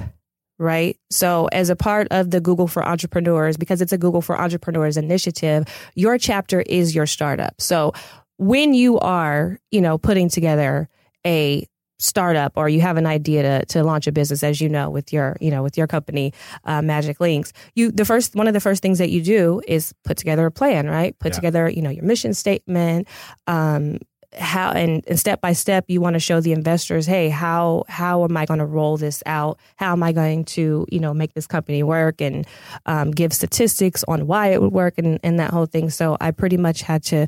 right? 0.59 0.97
So, 1.09 1.47
as 1.51 1.69
a 1.69 1.75
part 1.75 2.07
of 2.11 2.31
the 2.31 2.41
Google 2.41 2.67
for 2.67 2.83
Entrepreneurs, 2.83 3.57
because 3.57 3.81
it's 3.81 3.93
a 3.93 3.97
Google 3.97 4.21
for 4.21 4.39
Entrepreneurs 4.39 4.97
initiative, 4.97 5.65
your 5.95 6.17
chapter 6.17 6.61
is 6.61 6.95
your 6.95 7.05
startup. 7.05 7.61
So, 7.61 7.93
when 8.37 8.73
you 8.73 8.99
are, 8.99 9.59
you 9.71 9.81
know, 9.81 9.97
putting 9.97 10.29
together 10.29 10.89
a 11.25 11.67
startup 11.99 12.53
or 12.55 12.69
you 12.69 12.81
have 12.81 12.97
an 12.97 13.05
idea 13.05 13.41
to, 13.43 13.65
to 13.65 13.83
launch 13.83 14.07
a 14.07 14.11
business 14.11 14.43
as 14.43 14.61
you 14.61 14.69
know 14.69 14.89
with 14.89 15.11
your 15.11 15.35
you 15.41 15.49
know 15.49 15.63
with 15.63 15.77
your 15.77 15.87
company 15.87 16.31
uh, 16.65 16.81
magic 16.81 17.19
links 17.19 17.51
you 17.75 17.91
the 17.91 18.05
first 18.05 18.35
one 18.35 18.47
of 18.47 18.53
the 18.53 18.59
first 18.59 18.81
things 18.83 18.99
that 18.99 19.09
you 19.09 19.21
do 19.21 19.61
is 19.67 19.93
put 20.03 20.17
together 20.17 20.45
a 20.45 20.51
plan 20.51 20.87
right? 20.87 21.17
Put 21.19 21.31
Yeah. 21.31 21.35
together 21.35 21.69
you 21.69 21.81
know 21.81 21.89
your 21.89 22.03
mission 22.05 22.33
statement 22.33 23.07
um, 23.47 23.97
how 24.37 24.71
and, 24.71 25.03
and 25.07 25.19
step 25.19 25.41
by 25.41 25.53
step 25.53 25.85
you 25.87 26.01
want 26.01 26.13
to 26.13 26.19
show 26.19 26.41
the 26.41 26.51
investors 26.51 27.05
hey 27.07 27.29
how 27.29 27.83
how 27.87 28.23
am 28.25 28.35
i 28.37 28.45
going 28.45 28.59
to 28.59 28.65
roll 28.65 28.97
this 28.97 29.23
out? 29.25 29.57
How 29.77 29.93
am 29.93 30.03
i 30.03 30.11
going 30.11 30.43
to 30.45 30.85
you 30.91 30.99
know 30.99 31.13
make 31.13 31.33
this 31.33 31.47
company 31.47 31.81
work 31.81 32.21
and 32.21 32.45
um, 32.85 33.11
give 33.11 33.33
statistics 33.33 34.03
on 34.07 34.27
why 34.27 34.47
it 34.49 34.61
would 34.61 34.73
work 34.73 34.95
and, 34.97 35.19
and 35.23 35.39
that 35.39 35.51
whole 35.51 35.65
thing? 35.65 35.89
So 35.89 36.17
i 36.21 36.29
pretty 36.31 36.57
much 36.57 36.81
had 36.81 37.03
to 37.05 37.25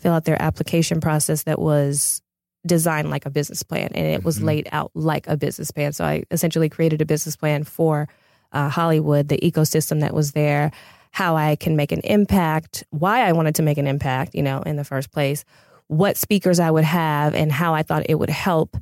fill 0.00 0.12
out 0.12 0.24
their 0.24 0.40
application 0.42 1.00
process 1.00 1.44
that 1.44 1.58
was 1.58 2.20
designed 2.66 3.08
like 3.10 3.24
a 3.26 3.30
business 3.30 3.62
plan 3.62 3.88
and 3.94 4.06
it 4.06 4.22
was 4.24 4.38
Mhm. 4.38 4.44
laid 4.44 4.68
out 4.72 4.90
like 4.94 5.26
a 5.28 5.36
business 5.36 5.70
plan 5.70 5.92
so 5.92 6.04
i 6.04 6.22
essentially 6.30 6.68
created 6.68 7.00
a 7.00 7.06
business 7.06 7.34
plan 7.36 7.64
for 7.64 8.06
uh, 8.52 8.68
hollywood 8.68 9.28
the 9.28 9.38
ecosystem 9.38 10.00
that 10.00 10.12
was 10.12 10.32
there 10.32 10.70
how 11.12 11.36
i 11.36 11.56
can 11.56 11.74
make 11.76 11.90
an 11.90 12.00
impact 12.04 12.84
why 12.90 13.22
i 13.26 13.32
wanted 13.32 13.54
to 13.54 13.62
make 13.62 13.78
an 13.78 13.86
impact 13.86 14.34
you 14.34 14.42
know 14.42 14.60
in 14.62 14.76
the 14.76 14.84
first 14.84 15.10
place 15.10 15.44
what 15.86 16.16
speakers 16.16 16.60
I 16.60 16.70
would 16.70 16.84
have 16.84 17.34
and 17.34 17.50
how 17.50 17.74
I 17.74 17.82
thought 17.82 18.04
it 18.08 18.14
would 18.14 18.30
help 18.30 18.76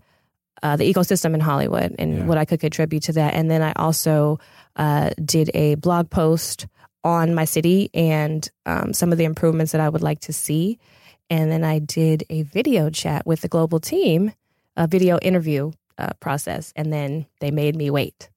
uh, 0.62 0.76
the 0.76 0.84
ecosystem 0.92 1.32
in 1.32 1.40
Hollywood 1.40 1.94
and 1.98 2.14
Yeah. 2.18 2.24
what 2.26 2.36
I 2.36 2.44
could 2.44 2.60
contribute 2.60 3.04
to 3.04 3.14
that. 3.14 3.32
And 3.32 3.50
then 3.50 3.62
I 3.62 3.72
also 3.76 4.38
uh, 4.76 5.08
did 5.24 5.50
a 5.54 5.76
blog 5.76 6.10
post 6.10 6.66
on 7.04 7.34
my 7.34 7.46
city 7.46 7.88
and 7.94 8.46
um, 8.66 8.92
some 8.92 9.10
of 9.10 9.16
the 9.16 9.24
improvements 9.24 9.72
that 9.72 9.80
I 9.80 9.88
would 9.88 10.02
like 10.02 10.20
to 10.20 10.34
see. 10.34 10.78
And 11.30 11.50
then 11.50 11.64
I 11.64 11.78
did 11.78 12.24
a 12.30 12.42
video 12.42 12.90
chat 12.90 13.26
with 13.26 13.40
the 13.42 13.48
global 13.48 13.80
team, 13.80 14.32
a 14.76 14.86
video 14.86 15.18
interview 15.18 15.72
uh, 15.98 16.10
process. 16.20 16.72
And 16.76 16.92
then 16.92 17.26
they 17.40 17.50
made 17.50 17.76
me 17.76 17.90
wait. 17.90 18.30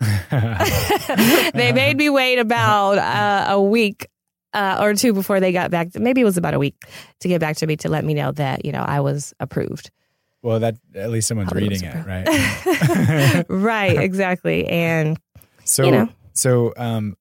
they 0.30 1.72
made 1.74 1.96
me 1.96 2.08
wait 2.08 2.38
about 2.38 2.98
uh, 2.98 3.46
a 3.54 3.62
week 3.62 4.06
uh, 4.54 4.78
or 4.80 4.94
two 4.94 5.12
before 5.12 5.40
they 5.40 5.52
got 5.52 5.70
back. 5.70 5.88
Maybe 5.94 6.20
it 6.20 6.24
was 6.24 6.36
about 6.36 6.54
a 6.54 6.58
week 6.58 6.74
to 7.20 7.28
get 7.28 7.40
back 7.40 7.56
to 7.56 7.66
me 7.66 7.76
to 7.78 7.88
let 7.88 8.04
me 8.04 8.14
know 8.14 8.32
that 8.32 8.64
you 8.64 8.72
know 8.72 8.82
I 8.82 9.00
was 9.00 9.34
approved. 9.40 9.90
well, 10.42 10.60
that 10.60 10.76
at 10.94 11.10
least 11.10 11.28
someone's 11.28 11.52
was 11.52 11.62
reading 11.62 11.82
it, 11.84 12.06
right? 12.06 13.44
right, 13.48 13.98
exactly. 13.98 14.66
And 14.66 15.18
so 15.64 15.84
You 15.84 15.90
know. 15.92 16.08
so 16.32 16.72
um, 16.76 17.16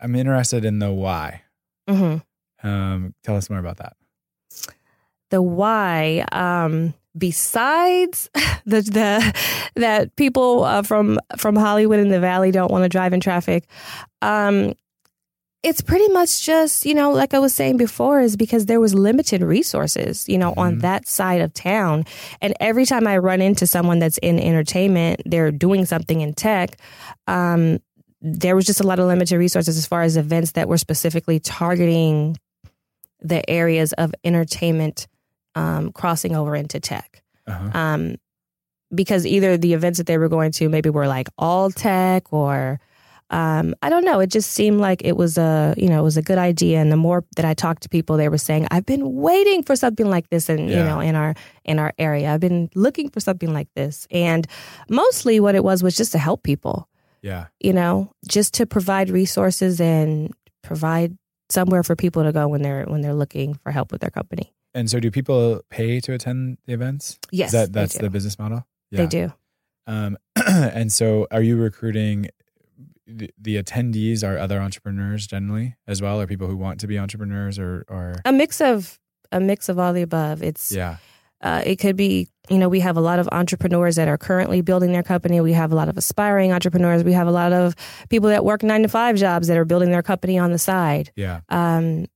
I'm 0.00 0.14
interested 0.14 0.64
in 0.64 0.78
the 0.78 0.92
why. 0.92 1.42
mhm. 1.88 2.22
Um, 2.62 3.14
tell 3.24 3.34
us 3.36 3.50
more 3.50 3.58
about 3.58 3.78
that. 3.78 3.96
The 5.32 5.42
why, 5.42 6.24
um, 6.30 6.94
besides 7.18 8.30
the 8.64 8.82
the 8.82 9.34
that 9.80 10.14
people 10.16 10.62
uh, 10.64 10.82
from 10.82 11.18
from 11.36 11.56
Hollywood 11.56 11.98
and 11.98 12.12
the 12.12 12.20
Valley 12.20 12.52
don't 12.52 12.70
want 12.70 12.84
to 12.84 12.88
drive 12.88 13.12
in 13.12 13.18
traffic, 13.20 13.64
um, 14.20 14.74
it's 15.62 15.80
pretty 15.80 16.08
much 16.12 16.42
just 16.44 16.84
you 16.84 16.94
know 16.94 17.10
like 17.12 17.34
I 17.34 17.38
was 17.38 17.54
saying 17.54 17.76
before 17.78 18.20
is 18.20 18.36
because 18.36 18.66
there 18.66 18.78
was 18.80 18.94
limited 18.94 19.42
resources 19.42 20.28
you 20.28 20.36
know 20.38 20.52
on 20.56 20.76
Mhm. 20.76 20.80
that 20.82 21.08
side 21.08 21.40
of 21.40 21.52
town, 21.54 22.04
and 22.40 22.54
every 22.60 22.84
time 22.86 23.06
I 23.06 23.16
run 23.18 23.40
into 23.40 23.66
someone 23.66 23.98
that's 23.98 24.18
in 24.18 24.38
entertainment, 24.38 25.22
they're 25.26 25.50
doing 25.50 25.86
something 25.86 26.20
in 26.20 26.34
tech. 26.34 26.76
Um, 27.26 27.78
there 28.20 28.54
was 28.54 28.66
just 28.66 28.80
a 28.80 28.86
lot 28.86 28.98
of 29.00 29.06
limited 29.06 29.36
resources 29.38 29.76
as 29.76 29.86
far 29.86 30.02
as 30.02 30.16
events 30.16 30.52
that 30.52 30.68
were 30.68 30.78
specifically 30.78 31.40
targeting 31.40 32.36
the 33.20 33.48
areas 33.50 33.92
of 33.94 34.14
entertainment 34.24 35.06
um, 35.54 35.92
crossing 35.92 36.34
over 36.36 36.54
into 36.56 36.80
tech. 36.80 37.22
Uh-huh. 37.46 37.70
Um, 37.78 38.16
because 38.94 39.24
either 39.26 39.56
the 39.56 39.72
events 39.72 39.98
that 39.98 40.06
they 40.06 40.18
were 40.18 40.28
going 40.28 40.52
to 40.52 40.68
maybe 40.68 40.90
were 40.90 41.06
like 41.06 41.28
all 41.38 41.70
tech 41.70 42.32
or 42.32 42.78
um, 43.30 43.74
I 43.80 43.88
don't 43.88 44.04
know. 44.04 44.20
It 44.20 44.26
just 44.26 44.50
seemed 44.52 44.78
like 44.80 45.00
it 45.02 45.16
was 45.16 45.38
a 45.38 45.72
you 45.78 45.88
know 45.88 46.00
it 46.00 46.02
was 46.02 46.18
a 46.18 46.22
good 46.22 46.36
idea. 46.36 46.78
And 46.82 46.92
the 46.92 46.98
more 46.98 47.24
that 47.36 47.46
I 47.46 47.54
talked 47.54 47.82
to 47.84 47.88
people, 47.88 48.18
they 48.18 48.28
were 48.28 48.36
saying, 48.36 48.68
"I've 48.70 48.84
been 48.84 49.14
waiting 49.14 49.62
for 49.62 49.74
something 49.74 50.10
like 50.10 50.28
this," 50.28 50.50
in 50.50 50.68
you 50.68 50.76
know 50.76 51.00
in 51.00 51.16
our 51.16 51.34
in 51.64 51.78
our 51.78 51.94
area. 51.98 52.30
I've 52.34 52.40
been 52.40 52.68
looking 52.74 53.08
for 53.08 53.20
something 53.20 53.50
like 53.50 53.68
this, 53.74 54.06
and 54.10 54.46
mostly 54.90 55.40
what 55.40 55.54
it 55.54 55.64
was 55.64 55.82
was 55.82 55.96
just 55.96 56.12
to 56.12 56.18
help 56.18 56.42
people 56.42 56.88
Yeah. 57.22 57.46
you 57.58 57.72
know, 57.72 58.12
just 58.28 58.52
to 58.54 58.66
provide 58.66 59.08
resources 59.08 59.80
and 59.80 60.30
provide 60.62 61.16
somewhere 61.48 61.82
for 61.82 61.96
people 61.96 62.24
to 62.24 62.32
go 62.32 62.48
when 62.48 62.60
they're 62.60 62.84
when 62.84 63.00
they're 63.00 63.14
looking 63.14 63.54
for 63.54 63.70
help 63.72 63.92
with 63.92 64.02
their 64.02 64.10
company. 64.10 64.52
And 64.74 64.90
so, 64.90 65.00
do 65.00 65.10
people 65.10 65.62
pay 65.70 66.00
to 66.00 66.12
attend 66.12 66.58
the 66.66 66.72
events? 66.72 67.18
Yes, 67.30 67.48
Is 67.48 67.52
that 67.52 67.72
that's 67.72 67.98
the 67.98 68.10
business 68.10 68.38
model. 68.38 68.66
They 68.90 69.06
do. 69.06 69.32
Um, 69.86 70.16
and 70.46 70.92
so, 70.92 71.26
are 71.30 71.42
you 71.42 71.56
recruiting 71.56 72.28
the, 73.06 73.30
the 73.38 73.62
attendees? 73.62 74.26
Are 74.26 74.38
other 74.38 74.60
entrepreneurs 74.60 75.26
generally 75.26 75.76
as 75.86 76.00
well, 76.00 76.20
or 76.20 76.26
people 76.26 76.46
who 76.46 76.56
want 76.56 76.80
to 76.80 76.86
be 76.86 76.98
entrepreneurs, 76.98 77.58
or 77.58 77.84
or 77.88 78.16
A 78.24 78.32
mix 78.32 78.60
of 78.60 78.98
a 79.30 79.40
mix 79.40 79.68
of 79.68 79.78
all 79.78 79.92
the 79.92 80.02
above. 80.02 80.42
It's 80.42 80.72
yeah, 80.72 80.96
uh, 81.40 81.62
it 81.64 81.76
could 81.76 81.96
be 81.96 82.28
you 82.48 82.58
know 82.58 82.68
we 82.68 82.80
have 82.80 82.96
a 82.96 83.00
lot 83.00 83.18
of 83.18 83.28
entrepreneurs 83.32 83.96
that 83.96 84.08
are 84.08 84.18
currently 84.18 84.60
building 84.60 84.92
their 84.92 85.02
company. 85.02 85.40
We 85.40 85.52
have 85.52 85.72
a 85.72 85.74
lot 85.74 85.88
of 85.88 85.96
aspiring 85.96 86.52
entrepreneurs. 86.52 87.02
We 87.02 87.12
have 87.12 87.26
a 87.26 87.32
lot 87.32 87.52
of 87.52 87.74
people 88.08 88.28
that 88.28 88.44
work 88.44 88.62
nine 88.62 88.82
to 88.82 88.88
five 88.88 89.16
jobs 89.16 89.48
that 89.48 89.56
are 89.56 89.64
building 89.64 89.90
their 89.90 90.02
company 90.02 90.38
on 90.38 90.52
the 90.52 90.58
side. 90.58 91.10
yeah, 91.16 91.40
um, 91.48 92.06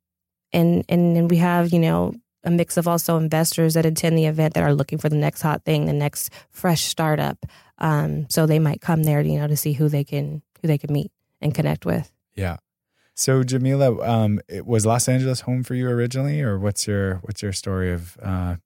and 0.53 0.85
and 0.89 1.17
then 1.17 1.29
we 1.29 1.39
have 1.39 1.73
you 1.73 1.81
know 1.81 2.15
a 2.47 2.51
mix 2.51 2.77
of 2.79 2.89
also 2.89 3.19
investors 3.19 3.75
that 3.75 3.85
attend 3.85 4.17
the 4.17 4.25
event 4.27 4.55
that 4.55 4.63
are 4.63 4.73
looking 4.73 4.97
for 4.99 5.09
the 5.11 5.17
next 5.17 5.43
hot 5.43 5.65
thing, 5.65 5.85
the 5.87 5.93
next 5.93 6.31
fresh 6.51 6.85
startup. 6.85 7.45
Um, 7.79 8.27
so 8.31 8.47
they 8.47 8.59
might 8.59 8.81
come 8.81 9.03
there, 9.03 9.21
you 9.21 9.39
know, 9.39 9.47
to 9.49 9.57
see 9.57 9.75
who 9.75 9.89
they 9.91 10.05
can 10.05 10.41
who 10.63 10.69
they 10.69 10.79
can 10.79 10.93
meet 10.93 11.11
and 11.43 11.55
connect 11.55 11.85
with. 11.85 12.11
yeah. 12.35 12.57
So, 13.19 13.43
Jameela, 13.43 14.07
um, 14.07 14.41
it- 14.47 14.67
was 14.67 14.85
Los 14.85 15.09
Angeles 15.09 15.41
home 15.41 15.63
for 15.63 15.75
you 15.75 15.89
originally, 15.89 16.43
or 16.43 16.59
what's 16.59 16.87
your 16.87 17.17
what's 17.23 17.43
your 17.43 17.53
story 17.55 17.91
of 17.91 18.19
uh, 18.23 18.57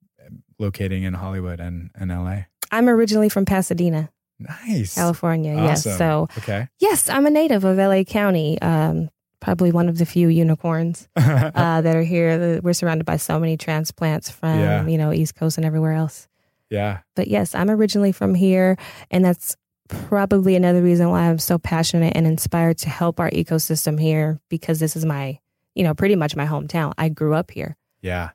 locating 0.59 1.03
in 1.03 1.13
Hollywood 1.13 1.59
and 1.61 1.89
and 1.95 2.11
LA? 2.11 2.43
I'm 2.71 2.87
originally 2.89 3.29
from 3.29 3.45
Pasadena, 3.45 4.09
Nice, 4.39 4.95
California. 4.95 5.53
Awesome. 5.53 5.89
Yes, 5.91 5.97
so 5.97 6.27
okay. 6.39 6.67
yes, 6.79 7.09
I'm 7.09 7.25
a 7.25 7.29
native 7.29 7.63
of 7.63 7.77
LA 7.77 8.03
County. 8.03 8.61
Um, 8.61 9.09
probably 9.41 9.71
one 9.71 9.89
of 9.89 9.97
the 9.97 10.05
few 10.05 10.29
unicorns 10.29 11.09
uh, 11.17 11.81
that 11.81 11.95
are 11.95 12.03
here. 12.03 12.61
We're 12.63 12.73
surrounded 12.73 13.03
by 13.05 13.17
so 13.17 13.37
many 13.39 13.57
transplants 13.57 14.29
from 14.31 14.59
Yeah. 14.59 14.87
you 14.87 14.97
know 14.97 15.11
East 15.11 15.35
Coast 15.35 15.57
and 15.57 15.65
everywhere 15.65 15.93
else. 15.93 16.27
yeah, 16.69 16.99
but 17.15 17.27
yes, 17.27 17.53
I'm 17.53 17.69
originally 17.69 18.13
from 18.13 18.33
here, 18.35 18.77
and 19.09 19.25
that's 19.25 19.57
probably 19.89 20.55
another 20.55 20.81
reason 20.81 21.09
why 21.09 21.23
I'm 21.29 21.37
so 21.39 21.57
passionate 21.57 22.13
and 22.15 22.25
inspired 22.25 22.77
to 22.79 22.89
help 22.89 23.19
our 23.19 23.29
ecosystem 23.31 23.99
here 23.99 24.39
because 24.47 24.79
this 24.79 24.95
is 24.95 25.03
my, 25.03 25.37
you 25.75 25.83
know, 25.83 25.93
pretty 25.93 26.15
much 26.15 26.33
my 26.35 26.45
hometown. 26.45 26.93
I 26.97 27.09
grew 27.09 27.33
up 27.33 27.51
here. 27.51 27.75
yeah. 28.01 28.29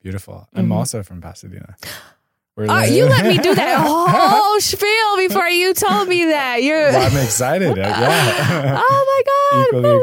Beautiful. 0.00 0.46
I'm 0.54 0.68
Mhm. 0.68 0.72
also 0.74 1.02
from 1.02 1.20
Pasadena. 1.20 1.74
Uh, 2.58 2.82
you 2.88 3.04
let 3.06 3.24
me 3.24 3.38
do 3.38 3.54
that 3.54 3.76
whole 3.86 4.60
spiel 4.60 5.16
before 5.28 5.48
you 5.48 5.74
told 5.74 6.08
me 6.08 6.24
that. 6.26 6.62
You're. 6.62 6.90
Well, 6.90 7.10
I'm 7.10 7.24
excited. 7.24 7.76
Yeah. 7.76 8.82
oh 8.84 9.04
my 9.06 9.22
god! 9.58 9.66
Equally 9.68 9.82
woo-woo. 9.84 9.98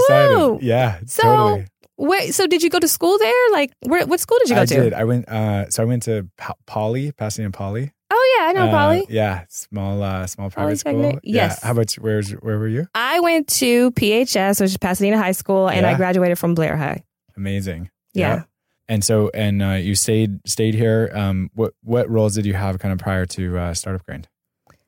excited. 0.55 0.63
Yeah, 0.65 0.99
So, 1.05 1.21
totally. 1.23 1.67
wait. 1.97 2.33
So, 2.33 2.47
did 2.47 2.63
you 2.63 2.69
go 2.69 2.79
to 2.79 2.87
school 2.87 3.17
there? 3.17 3.51
Like, 3.51 3.71
where? 3.81 4.05
What 4.05 4.19
school 4.19 4.37
did 4.39 4.49
you 4.49 4.55
go 4.55 4.61
I 4.61 4.65
to? 4.65 4.75
did. 4.75 4.93
I 4.93 5.03
went. 5.03 5.27
Uh, 5.27 5.69
so 5.69 5.83
I 5.83 5.85
went 5.85 6.03
to 6.03 6.27
Poly, 6.65 7.11
Pasadena 7.11 7.51
Poly. 7.51 7.91
Oh 8.11 8.37
yeah, 8.39 8.45
I 8.47 8.53
know 8.53 8.67
Uh, 8.67 8.71
Poly. 8.71 9.05
Yeah, 9.09 9.43
small, 9.49 10.01
uh, 10.01 10.27
small 10.27 10.49
private 10.51 10.77
school. 10.77 10.93
Polytechnic? 10.93 11.21
Yeah. 11.23 11.47
Yes. 11.47 11.63
How 11.63 11.71
about 11.71 11.97
you? 11.97 12.03
Where's 12.03 12.31
where 12.31 12.57
were 12.59 12.67
you? 12.67 12.87
I 12.95 13.19
went 13.19 13.47
to 13.59 13.91
PHS, 13.91 14.61
which 14.61 14.69
is 14.71 14.77
Pasadena 14.77 15.17
High 15.17 15.31
School, 15.33 15.67
and 15.67 15.85
I 15.85 15.95
graduated 15.95 16.37
from 16.39 16.53
Blair 16.55 16.77
High. 16.77 17.03
Amazing. 17.35 17.89
Yeah. 18.13 18.43
And 18.87 19.03
so, 19.03 19.31
and 19.33 19.61
uh, 19.63 19.71
you 19.71 19.95
stayed 19.95 20.39
stayed 20.47 20.75
here. 20.75 21.11
Um, 21.13 21.49
what 21.53 21.73
what 21.81 22.09
roles 22.09 22.35
did 22.35 22.45
you 22.45 22.53
have 22.53 22.77
kind 22.79 22.91
of 22.93 22.99
prior 22.99 23.25
to 23.25 23.57
uh, 23.57 23.73
startup 23.73 24.05
grind? 24.05 24.27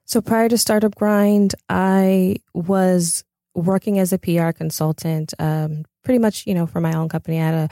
So 0.06 0.22
prior 0.22 0.48
to 0.48 0.58
Startup 0.58 0.96
Grind, 0.96 1.54
I 1.68 2.38
was 2.54 3.26
working 3.56 4.00
as 4.00 4.14
a 4.14 4.18
PR 4.18 4.52
consultant, 4.52 5.34
um, 5.38 5.84
pretty 6.06 6.20
much, 6.20 6.48
you 6.48 6.54
know, 6.54 6.66
for 6.66 6.80
my 6.80 6.94
own 6.94 7.10
company. 7.10 7.42
I 7.42 7.44
had 7.46 7.54
a, 7.56 7.70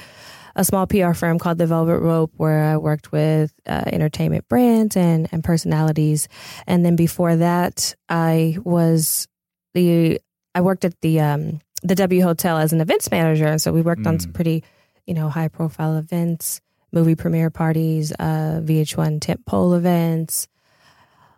a 0.58 0.66
small 0.66 0.86
PR 0.86 1.14
firm 1.14 1.40
called 1.40 1.60
The 1.60 1.66
Velvet 1.68 2.00
Rope 2.00 2.34
where 2.36 2.62
I 2.66 2.76
worked 2.76 3.14
with 3.14 3.54
uh, 3.66 3.84
entertainment 3.88 4.50
brands 4.50 4.98
and, 4.98 5.30
and 5.32 5.46
personalities. 5.46 6.28
And 6.68 6.86
then 6.86 6.98
before 6.98 7.38
that, 7.38 7.96
I 8.10 8.58
was 8.66 9.30
the, 9.74 10.20
I 10.54 10.60
worked 10.60 10.84
at 10.84 11.00
the, 11.02 11.22
um, 11.22 11.62
the 11.84 11.96
W 11.96 12.22
Hotel 12.22 12.58
as 12.58 12.74
an 12.74 12.82
events 12.82 13.10
manager. 13.12 13.46
And 13.48 13.62
so 13.62 13.72
we 13.72 13.82
worked 13.82 14.06
on 14.06 14.18
Mm. 14.18 14.22
some 14.24 14.34
pretty, 14.34 14.62
you 15.06 15.14
know, 15.14 15.30
high 15.30 15.48
profile 15.48 15.98
events, 15.98 16.62
movie 16.92 17.16
premiere 17.16 17.50
parties, 17.50 18.12
uh, 18.20 18.62
VH1 18.64 19.22
tent 19.22 19.46
pole 19.46 19.74
events, 19.74 20.48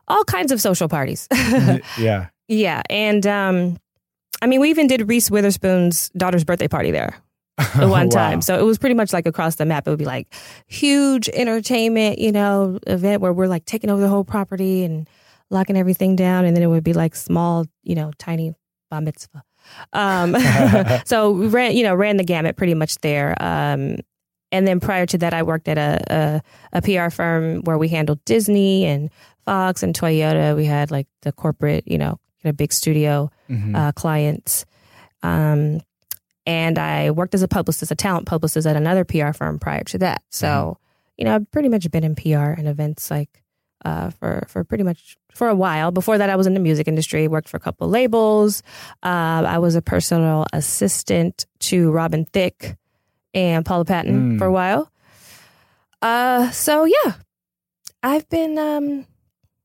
all 0.08 0.24
kinds 0.24 0.52
of 0.52 0.62
social 0.62 0.88
parties. 0.88 1.28
yeah. 1.98 2.28
yeah. 2.48 2.82
And, 2.90 3.26
um, 3.28 3.78
I 4.42 4.46
mean, 4.48 4.60
we 4.62 4.70
even 4.70 4.88
did 4.88 5.08
Reese 5.10 5.32
Witherspoon's 5.32 6.10
daughter's 6.10 6.44
birthday 6.44 6.68
party 6.68 6.92
there 6.92 7.16
the 7.80 7.88
one 7.88 8.08
Wow. 8.08 8.14
time. 8.30 8.42
So 8.42 8.60
it 8.60 8.64
was 8.64 8.78
pretty 8.78 8.94
much 8.96 9.12
like 9.14 9.26
across 9.26 9.56
the 9.56 9.66
map. 9.66 9.88
It 9.88 9.90
would 9.90 10.00
be 10.00 10.06
like 10.06 10.32
huge 10.68 11.28
entertainment, 11.30 12.20
you 12.20 12.32
know, 12.32 12.78
event 12.86 13.22
where 13.22 13.34
we're 13.34 13.48
like 13.48 13.66
taking 13.66 13.90
over 13.90 14.00
the 14.02 14.10
whole 14.10 14.24
property 14.24 14.84
and 14.84 15.10
locking 15.50 15.76
everything 15.76 16.16
down. 16.16 16.46
And 16.46 16.56
then 16.56 16.62
it 16.64 16.68
would 16.68 16.84
be 16.84 16.94
like 16.94 17.16
small, 17.16 17.66
you 17.84 17.96
know, 17.96 18.12
tiny 18.20 18.54
bar 18.92 19.02
mitzvah. 19.02 19.44
Um, 19.94 20.36
so 21.06 21.34
ran, 21.34 21.76
you 21.76 21.84
know, 21.84 21.96
ran 21.96 22.18
the 22.18 22.24
gamut 22.24 22.56
pretty 22.58 22.74
much 22.74 22.98
there. 23.00 23.36
Um, 23.42 23.98
and 24.52 24.66
then 24.68 24.80
prior 24.80 25.06
to 25.08 25.18
that, 25.20 25.34
I 25.34 25.44
worked 25.44 25.68
at 25.68 25.78
a, 25.78 26.42
a, 26.74 26.78
a 26.78 26.82
PR 26.82 27.10
firm 27.14 27.62
where 27.64 27.78
we 27.78 27.90
handled 27.90 28.24
Disney 28.26 28.86
and 28.86 29.10
Fox 29.46 29.84
and 29.84 29.94
Toyota. 29.94 30.56
We 30.56 30.66
had 30.66 30.90
like 30.92 31.08
the 31.22 31.32
corporate, 31.32 31.84
you 31.88 31.98
know, 31.98 32.20
a 32.46 32.54
big 32.54 32.72
studio 32.72 33.30
Mhm. 33.50 33.76
uh, 33.76 33.92
clients. 33.94 34.66
Um, 35.24 35.82
and 36.46 36.78
I 36.80 37.12
worked 37.12 37.34
as 37.36 37.42
a 37.42 37.48
publicist, 37.48 37.92
a 37.92 37.96
talent 37.96 38.26
publicist 38.26 38.66
at 38.66 38.76
another 38.78 39.04
PR 39.04 39.34
firm 39.34 39.60
prior 39.60 39.84
to 39.86 39.98
that. 39.98 40.22
So, 40.30 40.78
you 41.18 41.26
know, 41.26 41.36
I've 41.36 41.52
pretty 41.52 41.68
much 41.68 41.90
been 41.92 42.06
in 42.06 42.16
PR 42.16 42.52
and 42.58 42.68
events 42.70 43.12
like 43.12 43.44
uh, 43.86 44.10
for 44.12 44.46
for 44.48 44.64
pretty 44.64 44.84
much 44.84 45.18
for 45.34 45.48
a 45.50 45.56
while. 45.56 45.92
Before 45.92 46.18
that, 46.18 46.30
I 46.30 46.36
was 46.36 46.48
in 46.48 46.54
the 46.54 46.60
music 46.60 46.88
industry, 46.88 47.28
worked 47.28 47.48
for 47.50 47.58
a 47.58 47.60
couple 47.60 47.88
labels. 47.88 48.64
Uh, 49.04 49.44
I 49.48 49.60
was 49.60 49.76
a 49.76 49.82
personal 49.82 50.46
assistant 50.54 51.46
to 51.60 51.92
Robin 51.92 52.26
Thicke 52.26 52.76
and 53.34 53.66
Paula 53.66 53.86
Patton 53.86 54.34
Mm. 54.34 54.38
for 54.40 54.46
a 54.46 54.52
while. 54.52 54.92
Uh, 56.02 56.50
so 56.52 56.86
yeah, 56.86 57.14
I've 58.04 58.28
been 58.30 58.58
um, 58.58 59.06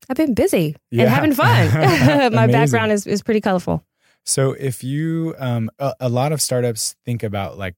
I've 0.09 0.17
been 0.17 0.33
busy 0.33 0.75
Yeah. 0.91 1.03
and 1.03 1.09
having 1.11 1.33
fun. 1.33 1.69
My 2.33 2.47
background 2.47 2.91
is 2.91 3.05
is 3.07 3.21
pretty 3.21 3.41
colorful. 3.41 3.83
So 4.25 4.53
if 4.53 4.83
you, 4.85 5.35
um, 5.37 5.69
a, 5.79 5.93
a 5.99 6.07
lot 6.09 6.31
of 6.31 6.41
startups 6.41 6.95
think 7.03 7.23
about 7.23 7.57
like 7.57 7.75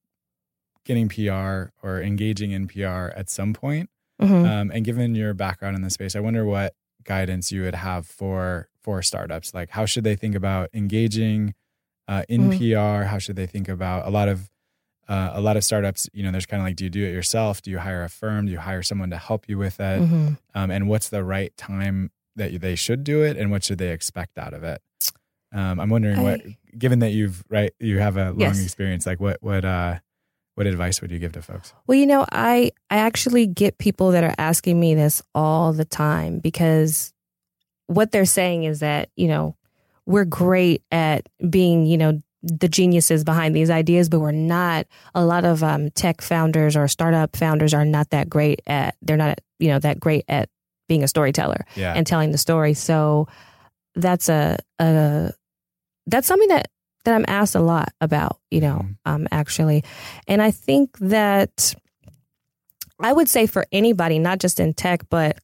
getting 0.86 1.10
PR 1.10 1.72
or 1.82 2.02
engaging 2.02 2.52
in 2.52 2.68
PR 2.68 3.10
at 3.16 3.30
some 3.32 3.54
point. 3.54 3.90
Mhm. 4.22 4.46
Um, 4.48 4.72
and 4.72 4.86
given 4.86 5.16
your 5.16 5.34
background 5.34 5.76
in 5.76 5.82
the 5.82 5.90
space, 5.90 6.16
I 6.16 6.20
wonder 6.20 6.46
what 6.46 6.74
guidance 7.04 7.52
you 7.52 7.62
would 7.64 7.76
have 7.76 8.06
for 8.08 8.70
for 8.82 9.02
startups. 9.02 9.54
Like, 9.54 9.72
how 9.72 9.86
should 9.86 10.04
they 10.04 10.16
think 10.16 10.36
about 10.36 10.70
engaging 10.74 11.54
uh, 12.08 12.24
in 12.30 12.50
Mhm. 12.52 12.58
PR? 13.02 13.06
How 13.08 13.18
should 13.18 13.36
they 13.36 13.48
think 13.48 13.68
about 13.68 14.06
a 14.08 14.10
lot 14.12 14.28
of 14.30 14.50
uh, 15.08 15.32
a 15.34 15.42
lot 15.42 15.56
of 15.58 15.64
startups? 15.64 16.08
You 16.14 16.24
know, 16.24 16.32
there's 16.32 16.46
kind 16.48 16.62
of 16.62 16.66
like, 16.68 16.76
do 16.76 16.84
you 16.84 16.90
do 16.90 17.04
it 17.06 17.12
yourself? 17.14 17.62
Do 17.62 17.70
you 17.72 17.78
hire 17.80 18.04
a 18.04 18.10
firm? 18.10 18.46
Do 18.48 18.52
you 18.52 18.60
hire 18.60 18.82
someone 18.84 19.10
to 19.12 19.18
help 19.18 19.48
you 19.50 19.58
with 19.58 19.80
it? 19.80 20.02
Mhm. 20.02 20.38
Um, 20.56 20.72
and 20.72 20.88
what's 20.88 21.10
the 21.10 21.24
right 21.24 21.56
time 21.58 22.10
that 22.36 22.60
they 22.60 22.76
should 22.76 23.04
do 23.04 23.22
it, 23.24 23.38
and 23.38 23.50
what 23.52 23.64
should 23.64 23.78
they 23.78 23.92
expect 23.92 24.38
out 24.38 24.54
of 24.54 24.64
it? 24.64 24.82
Um, 25.52 25.80
I'm 25.80 25.90
wondering 25.90 26.22
what, 26.22 26.42
given 26.78 27.00
that 27.00 27.12
you've 27.12 27.44
right, 27.50 27.72
you 27.80 28.00
have 28.00 28.18
a 28.18 28.32
long 28.32 28.40
Yes. 28.40 28.64
experience. 28.64 29.06
Like, 29.06 29.20
what 29.20 29.38
what 29.42 29.64
uh, 29.64 30.00
what 30.56 30.68
advice 30.68 31.02
would 31.02 31.12
you 31.12 31.20
give 31.20 31.34
to 31.34 31.42
folks? 31.42 31.74
Well, 31.86 31.98
you 31.98 32.06
know, 32.06 32.26
I 32.32 32.72
I 32.90 32.98
actually 32.98 33.46
get 33.46 33.78
people 33.78 34.12
that 34.12 34.24
are 34.24 34.36
asking 34.38 34.80
me 34.80 34.96
this 34.96 35.22
all 35.34 35.74
the 35.74 35.86
time 35.86 36.40
because 36.40 37.14
what 37.88 38.12
they're 38.12 38.26
saying 38.26 38.64
is 38.64 38.80
that, 38.80 39.10
you 39.16 39.28
know, 39.28 39.56
we're 40.06 40.26
great 40.26 40.84
at 40.92 41.28
being, 41.50 41.86
you 41.86 41.98
know, 41.98 42.20
the 42.42 42.70
geniuses 42.70 43.24
behind 43.24 43.56
these 43.56 43.70
ideas, 43.70 44.08
but 44.08 44.20
we're 44.20 44.32
not. 44.32 44.88
A 45.14 45.26
lot 45.26 45.46
of 45.46 45.64
um, 45.64 45.90
tech 45.92 46.22
founders 46.22 46.76
or 46.76 46.88
startup 46.88 47.36
founders 47.36 47.74
are 47.74 47.86
not 47.86 48.12
that 48.12 48.30
great 48.30 48.62
at. 48.68 48.96
They're 49.02 49.18
not, 49.18 49.42
you 49.60 49.70
know, 49.70 49.80
that 49.80 50.00
great 50.00 50.26
at 50.30 50.50
being 50.88 51.04
a 51.04 51.08
storyteller 51.08 51.66
Yeah, 51.76 51.94
and 51.94 52.06
telling 52.06 52.32
the 52.32 52.38
story. 52.38 52.76
So 52.76 53.28
that's 53.96 54.30
a, 54.30 54.58
a 54.80 55.32
that's 56.06 56.28
something 56.28 56.50
that 56.50 56.70
that 57.06 57.14
I'm 57.16 57.26
asked 57.28 57.56
a 57.56 57.60
lot 57.62 57.94
about, 58.02 58.40
you 58.52 58.62
know, 58.62 58.82
Mhm. 58.84 58.96
um, 59.06 59.28
actually, 59.32 59.84
and 60.28 60.42
I 60.42 60.52
think 60.52 60.98
that 61.00 61.74
I 63.00 63.12
would 63.14 63.28
say 63.28 63.46
for 63.46 63.66
anybody, 63.72 64.20
not 64.20 64.40
just 64.40 64.60
in 64.60 64.74
tech, 64.74 65.02
but 65.10 65.38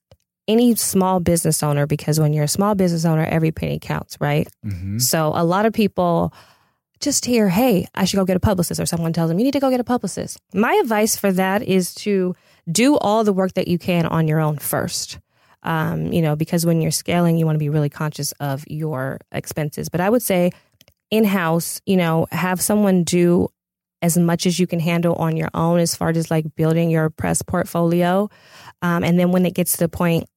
any 0.48 0.76
small 0.76 1.20
business 1.20 1.62
owner, 1.64 1.86
because 1.86 2.20
when 2.20 2.34
you're 2.34 2.44
a 2.46 2.48
small 2.50 2.76
business 2.76 3.06
owner, 3.06 3.26
every 3.26 3.52
penny 3.52 3.80
counts, 3.80 4.18
right? 4.20 4.48
hmm 4.64 4.98
So 5.00 5.32
a 5.36 5.44
lot 5.44 5.66
of 5.66 5.74
people 5.74 6.34
just 7.00 7.26
hear, 7.26 7.50
hey, 7.50 7.88
I 7.96 8.06
should 8.06 8.18
go 8.18 8.26
get 8.26 8.38
a 8.38 8.42
publicist, 8.42 8.80
or 8.80 8.86
someone 8.86 9.12
tells 9.14 9.30
them, 9.30 9.40
you 9.40 9.44
need 9.46 9.54
to 9.54 9.60
go 9.60 9.70
get 9.70 9.80
a 9.80 9.84
publicist. 9.84 10.40
My 10.54 10.74
advice 10.82 11.16
for 11.16 11.32
that 11.34 11.62
is 11.64 11.94
to 11.96 12.36
do 12.72 12.96
all 12.98 13.24
the 13.24 13.34
work 13.34 13.54
that 13.54 13.68
you 13.68 13.78
can 13.80 14.06
on 14.06 14.28
your 14.28 14.40
own 14.40 14.58
first. 14.58 15.20
Um, 15.64 16.12
you 16.12 16.22
know, 16.22 16.36
because 16.36 16.66
when 16.66 16.82
you're 16.82 16.90
scaling, 16.92 17.38
you 17.38 17.46
want 17.46 17.56
to 17.56 17.60
be 17.60 17.70
really 17.70 17.90
conscious 17.90 18.32
of 18.40 18.64
your 18.68 19.20
expenses. 19.32 19.90
But 19.90 20.02
I 20.02 20.10
would 20.10 20.24
say 20.24 20.52
in 21.12 21.26
house, 21.26 21.82
you 21.86 21.98
know, 21.98 22.26
have 22.32 22.62
someone 22.62 23.04
do 23.04 23.50
as 24.02 24.18
much 24.18 24.46
as 24.46 24.60
you 24.60 24.66
can 24.66 24.80
handle 24.80 25.14
on 25.16 25.38
your 25.38 25.50
own 25.54 25.80
as 25.80 25.94
far 25.96 26.10
as 26.10 26.32
like 26.32 26.56
building 26.56 26.90
your 26.90 27.10
press 27.10 27.42
portfolio. 27.42 28.30
Um, 28.82 29.04
and 29.04 29.20
then 29.20 29.32
when 29.32 29.46
it 29.46 29.54
gets 29.54 29.74
to 29.74 29.78
the 29.80 29.90
point 29.90 30.28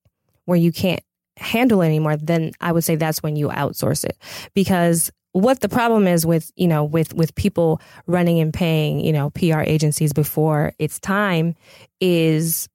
where 0.44 0.58
you 0.58 0.72
can't 0.72 1.02
handle 1.38 1.80
it 1.80 1.86
anymore, 1.86 2.16
then 2.16 2.52
I 2.60 2.72
would 2.72 2.84
say 2.84 2.96
that's 2.96 3.22
when 3.22 3.36
you 3.36 3.48
outsource 3.48 4.04
it. 4.04 4.18
Because 4.52 5.10
what 5.32 5.60
the 5.60 5.68
problem 5.68 6.06
is 6.06 6.26
with, 6.26 6.52
you 6.56 6.68
know, 6.68 6.84
with, 6.84 7.14
with 7.14 7.34
people 7.34 7.80
running 8.06 8.38
and 8.40 8.52
paying, 8.52 9.00
you 9.00 9.12
know, 9.12 9.30
PR 9.30 9.60
agencies 9.60 10.12
before 10.12 10.74
it's 10.78 11.00
time 11.00 11.56
is 12.00 12.68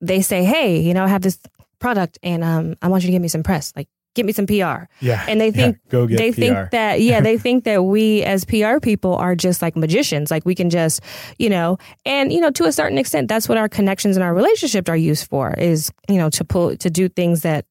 they 0.00 0.22
say, 0.22 0.44
Hey, 0.44 0.80
you 0.80 0.94
know, 0.94 1.04
I 1.04 1.08
have 1.08 1.22
this 1.22 1.38
product 1.80 2.18
and, 2.22 2.44
um, 2.44 2.76
I 2.80 2.88
want 2.88 3.02
you 3.02 3.08
to 3.08 3.12
give 3.12 3.22
me 3.22 3.28
some 3.28 3.42
press, 3.42 3.72
like 3.74 3.88
give 4.14 4.26
me 4.26 4.32
some 4.32 4.46
PR. 4.46 4.86
yeah, 5.00 5.24
And 5.28 5.40
they 5.40 5.46
Yeah, 5.46 5.52
think 5.52 5.78
go 5.88 6.06
get 6.06 6.18
they 6.18 6.30
PR. 6.32 6.36
think 6.40 6.70
that 6.72 7.00
yeah 7.00 7.20
they 7.20 7.38
think 7.38 7.64
that 7.64 7.84
we 7.84 8.22
as 8.22 8.44
pr 8.44 8.78
people 8.80 9.14
are 9.16 9.34
just 9.34 9.62
like 9.62 9.76
magicians 9.76 10.30
like 10.30 10.44
we 10.44 10.54
can 10.54 10.68
just 10.70 11.00
you 11.38 11.48
know 11.48 11.78
and 12.04 12.32
you 12.32 12.40
know 12.40 12.50
to 12.50 12.64
a 12.64 12.72
certain 12.72 12.98
extent 12.98 13.28
that's 13.28 13.48
what 13.48 13.56
our 13.58 13.68
connections 13.68 14.16
and 14.16 14.24
our 14.24 14.34
relationship 14.34 14.88
are 14.88 14.96
used 14.96 15.28
for 15.28 15.54
is 15.54 15.90
you 16.08 16.16
know 16.18 16.28
to 16.30 16.44
pull 16.44 16.76
to 16.76 16.90
do 16.90 17.08
things 17.08 17.42
that 17.42 17.64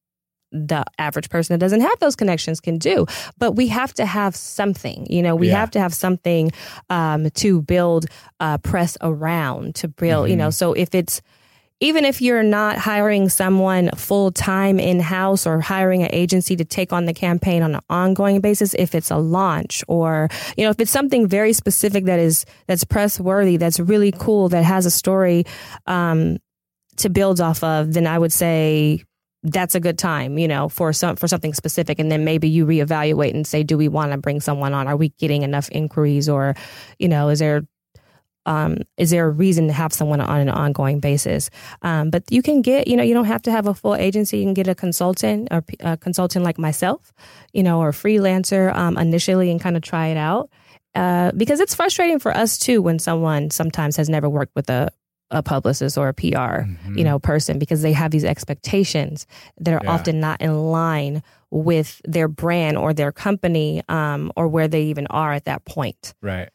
the 0.50 0.84
average 0.98 1.30
person 1.30 1.54
that 1.54 1.58
doesn't 1.64 1.80
have 1.80 1.98
those 2.00 2.14
connections 2.16 2.60
can 2.60 2.76
do 2.78 3.06
but 3.38 3.52
we 3.52 3.68
have 3.68 3.92
to 3.94 4.04
have 4.04 4.34
something 4.36 5.06
you 5.08 5.22
know 5.22 5.34
we 5.36 5.48
Yeah. 5.48 5.60
have 5.60 5.70
to 5.72 5.80
have 5.80 5.94
something 5.94 6.50
um, 6.90 7.30
to 7.30 7.62
build 7.62 8.06
uh, 8.40 8.58
press 8.58 8.96
around 9.00 9.74
to 9.76 9.88
build 9.88 10.28
you 10.28 10.34
Mhm. 10.34 10.38
know 10.38 10.50
so 10.50 10.72
if 10.74 10.94
it's 10.94 11.22
even 11.82 12.04
if 12.04 12.22
you're 12.22 12.44
not 12.44 12.78
hiring 12.78 13.28
someone 13.28 13.90
full 13.96 14.30
time 14.30 14.78
in 14.78 15.00
house 15.00 15.48
or 15.48 15.60
hiring 15.60 16.04
an 16.04 16.10
agency 16.12 16.54
to 16.54 16.64
take 16.64 16.92
on 16.92 17.06
the 17.06 17.12
campaign 17.12 17.60
on 17.60 17.74
an 17.74 17.80
ongoing 17.90 18.40
basis, 18.40 18.72
if 18.74 18.94
it's 18.94 19.10
a 19.10 19.16
launch 19.16 19.82
or, 19.88 20.28
you 20.56 20.62
know, 20.62 20.70
if 20.70 20.78
it's 20.78 20.92
something 20.92 21.26
very 21.26 21.52
specific 21.52 22.04
that 22.04 22.20
is, 22.20 22.46
that's 22.68 22.84
press 22.84 23.18
worthy, 23.18 23.56
that's 23.56 23.80
really 23.80 24.12
cool, 24.12 24.48
that 24.48 24.62
has 24.62 24.86
a 24.86 24.92
story, 24.92 25.44
um, 25.86 26.38
to 26.98 27.10
build 27.10 27.40
off 27.40 27.64
of, 27.64 27.92
then 27.92 28.06
I 28.06 28.16
would 28.16 28.32
say 28.32 29.02
that's 29.42 29.74
a 29.74 29.80
good 29.80 29.98
time, 29.98 30.38
you 30.38 30.46
know, 30.46 30.68
for 30.68 30.92
some, 30.92 31.16
for 31.16 31.26
something 31.26 31.52
specific. 31.52 31.98
And 31.98 32.12
then 32.12 32.24
maybe 32.24 32.48
you 32.48 32.64
reevaluate 32.64 33.34
and 33.34 33.44
say, 33.44 33.64
do 33.64 33.76
we 33.76 33.88
want 33.88 34.12
to 34.12 34.18
bring 34.18 34.40
someone 34.40 34.72
on? 34.72 34.86
Are 34.86 34.96
we 34.96 35.08
getting 35.18 35.42
enough 35.42 35.68
inquiries 35.72 36.28
or, 36.28 36.54
you 37.00 37.08
know, 37.08 37.28
is 37.28 37.40
there, 37.40 37.62
um, 38.46 38.78
is 38.96 39.10
there 39.10 39.26
a 39.26 39.30
reason 39.30 39.66
to 39.68 39.72
have 39.72 39.92
someone 39.92 40.20
on 40.20 40.40
an 40.40 40.48
ongoing 40.48 41.00
basis? 41.00 41.50
Um, 41.82 42.10
but 42.10 42.24
you 42.30 42.42
can 42.42 42.62
get, 42.62 42.88
you 42.88 42.96
know, 42.96 43.02
you 43.02 43.14
don't 43.14 43.26
have 43.26 43.42
to 43.42 43.50
have 43.50 43.66
a 43.66 43.74
full 43.74 43.94
agency. 43.94 44.38
You 44.38 44.44
can 44.44 44.54
get 44.54 44.68
a 44.68 44.74
consultant 44.74 45.48
or 45.50 45.64
a 45.80 45.96
consultant 45.96 46.44
like 46.44 46.58
myself, 46.58 47.12
you 47.52 47.62
know, 47.62 47.80
or 47.80 47.90
a 47.90 47.92
freelancer 47.92 48.74
um, 48.74 48.98
initially 48.98 49.50
and 49.50 49.60
kind 49.60 49.76
of 49.76 49.82
try 49.82 50.08
it 50.08 50.16
out. 50.16 50.50
Uh, 50.94 51.32
because 51.32 51.58
it's 51.60 51.74
frustrating 51.74 52.18
for 52.18 52.36
us 52.36 52.58
too 52.58 52.82
when 52.82 52.98
someone 52.98 53.50
sometimes 53.50 53.96
has 53.96 54.10
never 54.10 54.28
worked 54.28 54.54
with 54.54 54.68
a 54.68 54.90
a 55.32 55.42
publicist 55.42 55.98
or 55.98 56.08
a 56.08 56.14
PR, 56.14 56.26
mm-hmm. 56.26 56.98
you 56.98 57.04
know, 57.04 57.18
person 57.18 57.58
because 57.58 57.82
they 57.82 57.92
have 57.92 58.10
these 58.10 58.24
expectations 58.24 59.26
that 59.58 59.72
are 59.72 59.80
yeah. 59.82 59.90
often 59.90 60.20
not 60.20 60.40
in 60.40 60.70
line 60.70 61.22
with 61.50 62.00
their 62.04 62.28
brand 62.28 62.76
or 62.76 62.94
their 62.94 63.12
company 63.12 63.82
um, 63.88 64.30
or 64.36 64.46
where 64.46 64.68
they 64.68 64.82
even 64.82 65.06
are 65.08 65.32
at 65.32 65.44
that 65.44 65.64
point. 65.64 66.14
Right. 66.20 66.50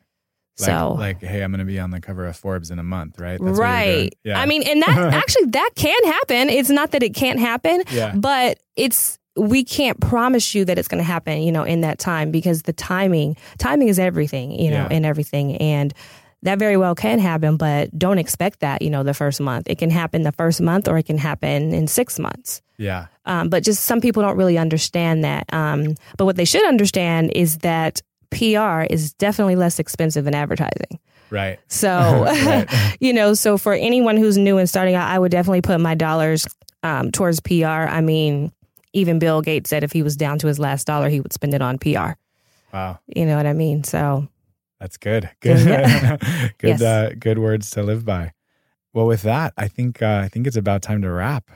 Like, 0.59 0.67
so 0.67 0.93
like, 0.93 1.21
hey, 1.21 1.43
I'm 1.43 1.51
going 1.51 1.59
to 1.59 1.65
be 1.65 1.79
on 1.79 1.91
the 1.91 2.01
cover 2.01 2.25
of 2.25 2.35
Forbes 2.35 2.71
in 2.71 2.79
a 2.79 2.83
month, 2.83 3.19
right? 3.19 3.39
That's 3.41 3.59
right. 3.59 4.13
Yeah. 4.23 4.39
I 4.39 4.45
mean, 4.45 4.63
and 4.63 4.81
that 4.81 4.97
actually 5.13 5.47
that 5.51 5.71
can 5.75 6.03
happen. 6.05 6.49
It's 6.49 6.69
not 6.69 6.91
that 6.91 7.03
it 7.03 7.13
can't 7.13 7.39
happen, 7.39 7.83
yeah. 7.91 8.13
but 8.15 8.59
it's 8.75 9.19
we 9.35 9.63
can't 9.63 9.99
promise 9.99 10.55
you 10.55 10.65
that 10.65 10.79
it's 10.79 10.87
going 10.87 10.97
to 10.97 11.05
happen, 11.07 11.41
you 11.41 11.51
know, 11.51 11.63
in 11.63 11.81
that 11.81 11.99
time 11.99 12.31
because 12.31 12.63
the 12.63 12.73
timing, 12.73 13.37
timing 13.59 13.87
is 13.87 13.99
everything, 13.99 14.51
you 14.51 14.71
know, 14.71 14.87
yeah. 14.89 14.97
in 14.97 15.05
everything, 15.05 15.57
and 15.57 15.93
that 16.43 16.59
very 16.59 16.77
well 16.77 16.95
can 16.95 17.19
happen. 17.19 17.57
But 17.57 17.97
don't 17.97 18.17
expect 18.17 18.61
that, 18.61 18.81
you 18.81 18.89
know, 18.89 19.03
the 19.03 19.13
first 19.13 19.39
month. 19.39 19.69
It 19.69 19.77
can 19.77 19.89
happen 19.89 20.23
the 20.23 20.31
first 20.31 20.59
month, 20.59 20.87
or 20.87 20.97
it 20.97 21.03
can 21.03 21.17
happen 21.17 21.73
in 21.73 21.87
six 21.87 22.17
months. 22.17 22.61
Yeah. 22.77 23.07
Um, 23.25 23.49
but 23.49 23.63
just 23.63 23.85
some 23.85 24.01
people 24.01 24.23
don't 24.23 24.37
really 24.37 24.57
understand 24.57 25.23
that. 25.23 25.51
Um, 25.51 25.95
but 26.17 26.25
what 26.25 26.35
they 26.35 26.45
should 26.45 26.65
understand 26.65 27.31
is 27.35 27.59
that 27.59 28.01
PR 28.29 28.81
is 28.89 29.13
definitely 29.13 29.55
less 29.55 29.79
expensive 29.79 30.25
than 30.25 30.35
advertising. 30.35 30.99
Right. 31.29 31.59
So, 31.67 31.89
right. 32.25 32.67
you 32.99 33.13
know, 33.13 33.33
so 33.33 33.57
for 33.57 33.73
anyone 33.73 34.17
who's 34.17 34.37
new 34.37 34.57
and 34.57 34.69
starting 34.69 34.95
out, 34.95 35.09
I 35.09 35.19
would 35.19 35.31
definitely 35.31 35.61
put 35.61 35.79
my 35.79 35.95
dollars 35.95 36.47
um, 36.83 37.11
towards 37.11 37.39
PR. 37.39 37.65
I 37.65 38.01
mean, 38.01 38.51
even 38.93 39.19
Bill 39.19 39.41
Gates 39.41 39.69
said 39.69 39.83
if 39.83 39.91
he 39.91 40.03
was 40.03 40.15
down 40.15 40.39
to 40.39 40.47
his 40.47 40.59
last 40.59 40.87
dollar, 40.87 41.09
he 41.09 41.19
would 41.19 41.33
spend 41.33 41.53
it 41.53 41.61
on 41.61 41.77
PR. 41.77 42.13
Wow. 42.73 42.99
You 43.07 43.25
know 43.25 43.37
what 43.37 43.45
I 43.45 43.53
mean? 43.53 43.83
So 43.83 44.27
that's 44.79 44.97
good. 44.97 45.29
Good. 45.41 45.65
Yeah. 45.65 46.17
good. 46.57 46.79
Yes. 46.79 46.81
Uh, 46.81 47.11
good 47.17 47.39
words 47.39 47.69
to 47.71 47.83
live 47.83 48.05
by. 48.05 48.33
Well, 48.93 49.07
with 49.07 49.23
that, 49.23 49.53
I 49.57 49.67
think 49.67 50.01
uh, 50.01 50.21
I 50.23 50.27
think 50.27 50.47
it's 50.47 50.55
about 50.55 50.81
time 50.81 51.01
to 51.01 51.11
wrap. 51.11 51.49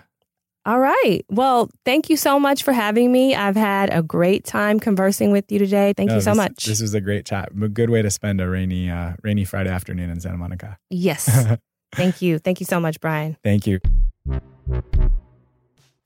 All 0.63 0.79
right. 0.79 1.21
Well, 1.27 1.69
thank 1.85 2.09
you 2.09 2.17
so 2.17 2.39
much 2.39 2.63
for 2.63 2.71
having 2.71 3.11
me. 3.11 3.33
I've 3.33 3.55
had 3.55 3.91
a 3.91 4.03
great 4.03 4.45
time 4.45 4.79
conversing 4.79 5.31
with 5.31 5.51
you 5.51 5.57
today. 5.57 5.93
Thank 5.97 6.09
no, 6.09 6.15
you 6.15 6.21
so 6.21 6.31
this, 6.31 6.37
much. 6.37 6.65
This 6.65 6.81
was 6.81 6.93
a 6.93 7.01
great 7.01 7.25
chat. 7.25 7.49
A 7.59 7.67
good 7.67 7.89
way 7.89 8.03
to 8.03 8.11
spend 8.11 8.39
a 8.39 8.47
rainy, 8.47 8.89
uh, 8.89 9.13
rainy 9.23 9.43
Friday 9.43 9.71
afternoon 9.71 10.11
in 10.11 10.19
Santa 10.19 10.37
Monica. 10.37 10.77
Yes. 10.91 11.27
thank 11.95 12.21
you. 12.21 12.37
Thank 12.37 12.59
you 12.59 12.67
so 12.67 12.79
much, 12.79 12.99
Brian. 12.99 13.37
Thank 13.43 13.65
you. 13.65 13.79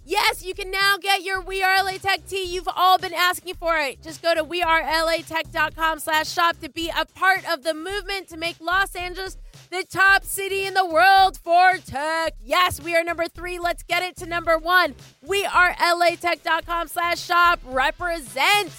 Yes, 0.08 0.46
you 0.46 0.54
can 0.54 0.70
now 0.70 0.98
get 1.02 1.24
your 1.24 1.42
We 1.42 1.64
Are 1.64 1.84
LA 1.84 1.94
Tech 1.94 2.28
tee. 2.28 2.44
You've 2.44 2.70
all 2.76 3.00
been 3.00 3.14
asking 3.14 3.56
for 3.56 3.76
it. 3.78 4.04
Just 4.04 4.22
go 4.22 4.36
to 4.36 4.44
wearelatech.com 4.44 6.00
slash 6.00 6.30
shop 6.30 6.60
to 6.62 6.70
be 6.70 6.92
a 6.96 7.06
part 7.06 7.44
of 7.52 7.64
the 7.64 7.74
movement 7.74 8.30
to 8.30 8.38
make 8.38 8.62
Los 8.62 8.96
Angeles 8.96 9.36
the 9.76 9.86
top 9.86 10.24
city 10.24 10.66
in 10.66 10.74
the 10.74 10.86
world 10.86 11.38
for 11.38 11.74
tech. 11.86 12.34
Yes, 12.42 12.82
we 12.82 12.96
are 12.96 13.04
number 13.04 13.28
three. 13.28 13.60
Let's 13.60 13.84
get 13.84 14.02
it 14.04 14.16
to 14.18 14.26
number 14.26 14.58
one. 14.58 14.96
We 15.22 15.46
are 15.46 15.74
latech.com 15.74 16.88
slash 16.88 17.22
shop. 17.22 17.60
Represent. 17.66 18.72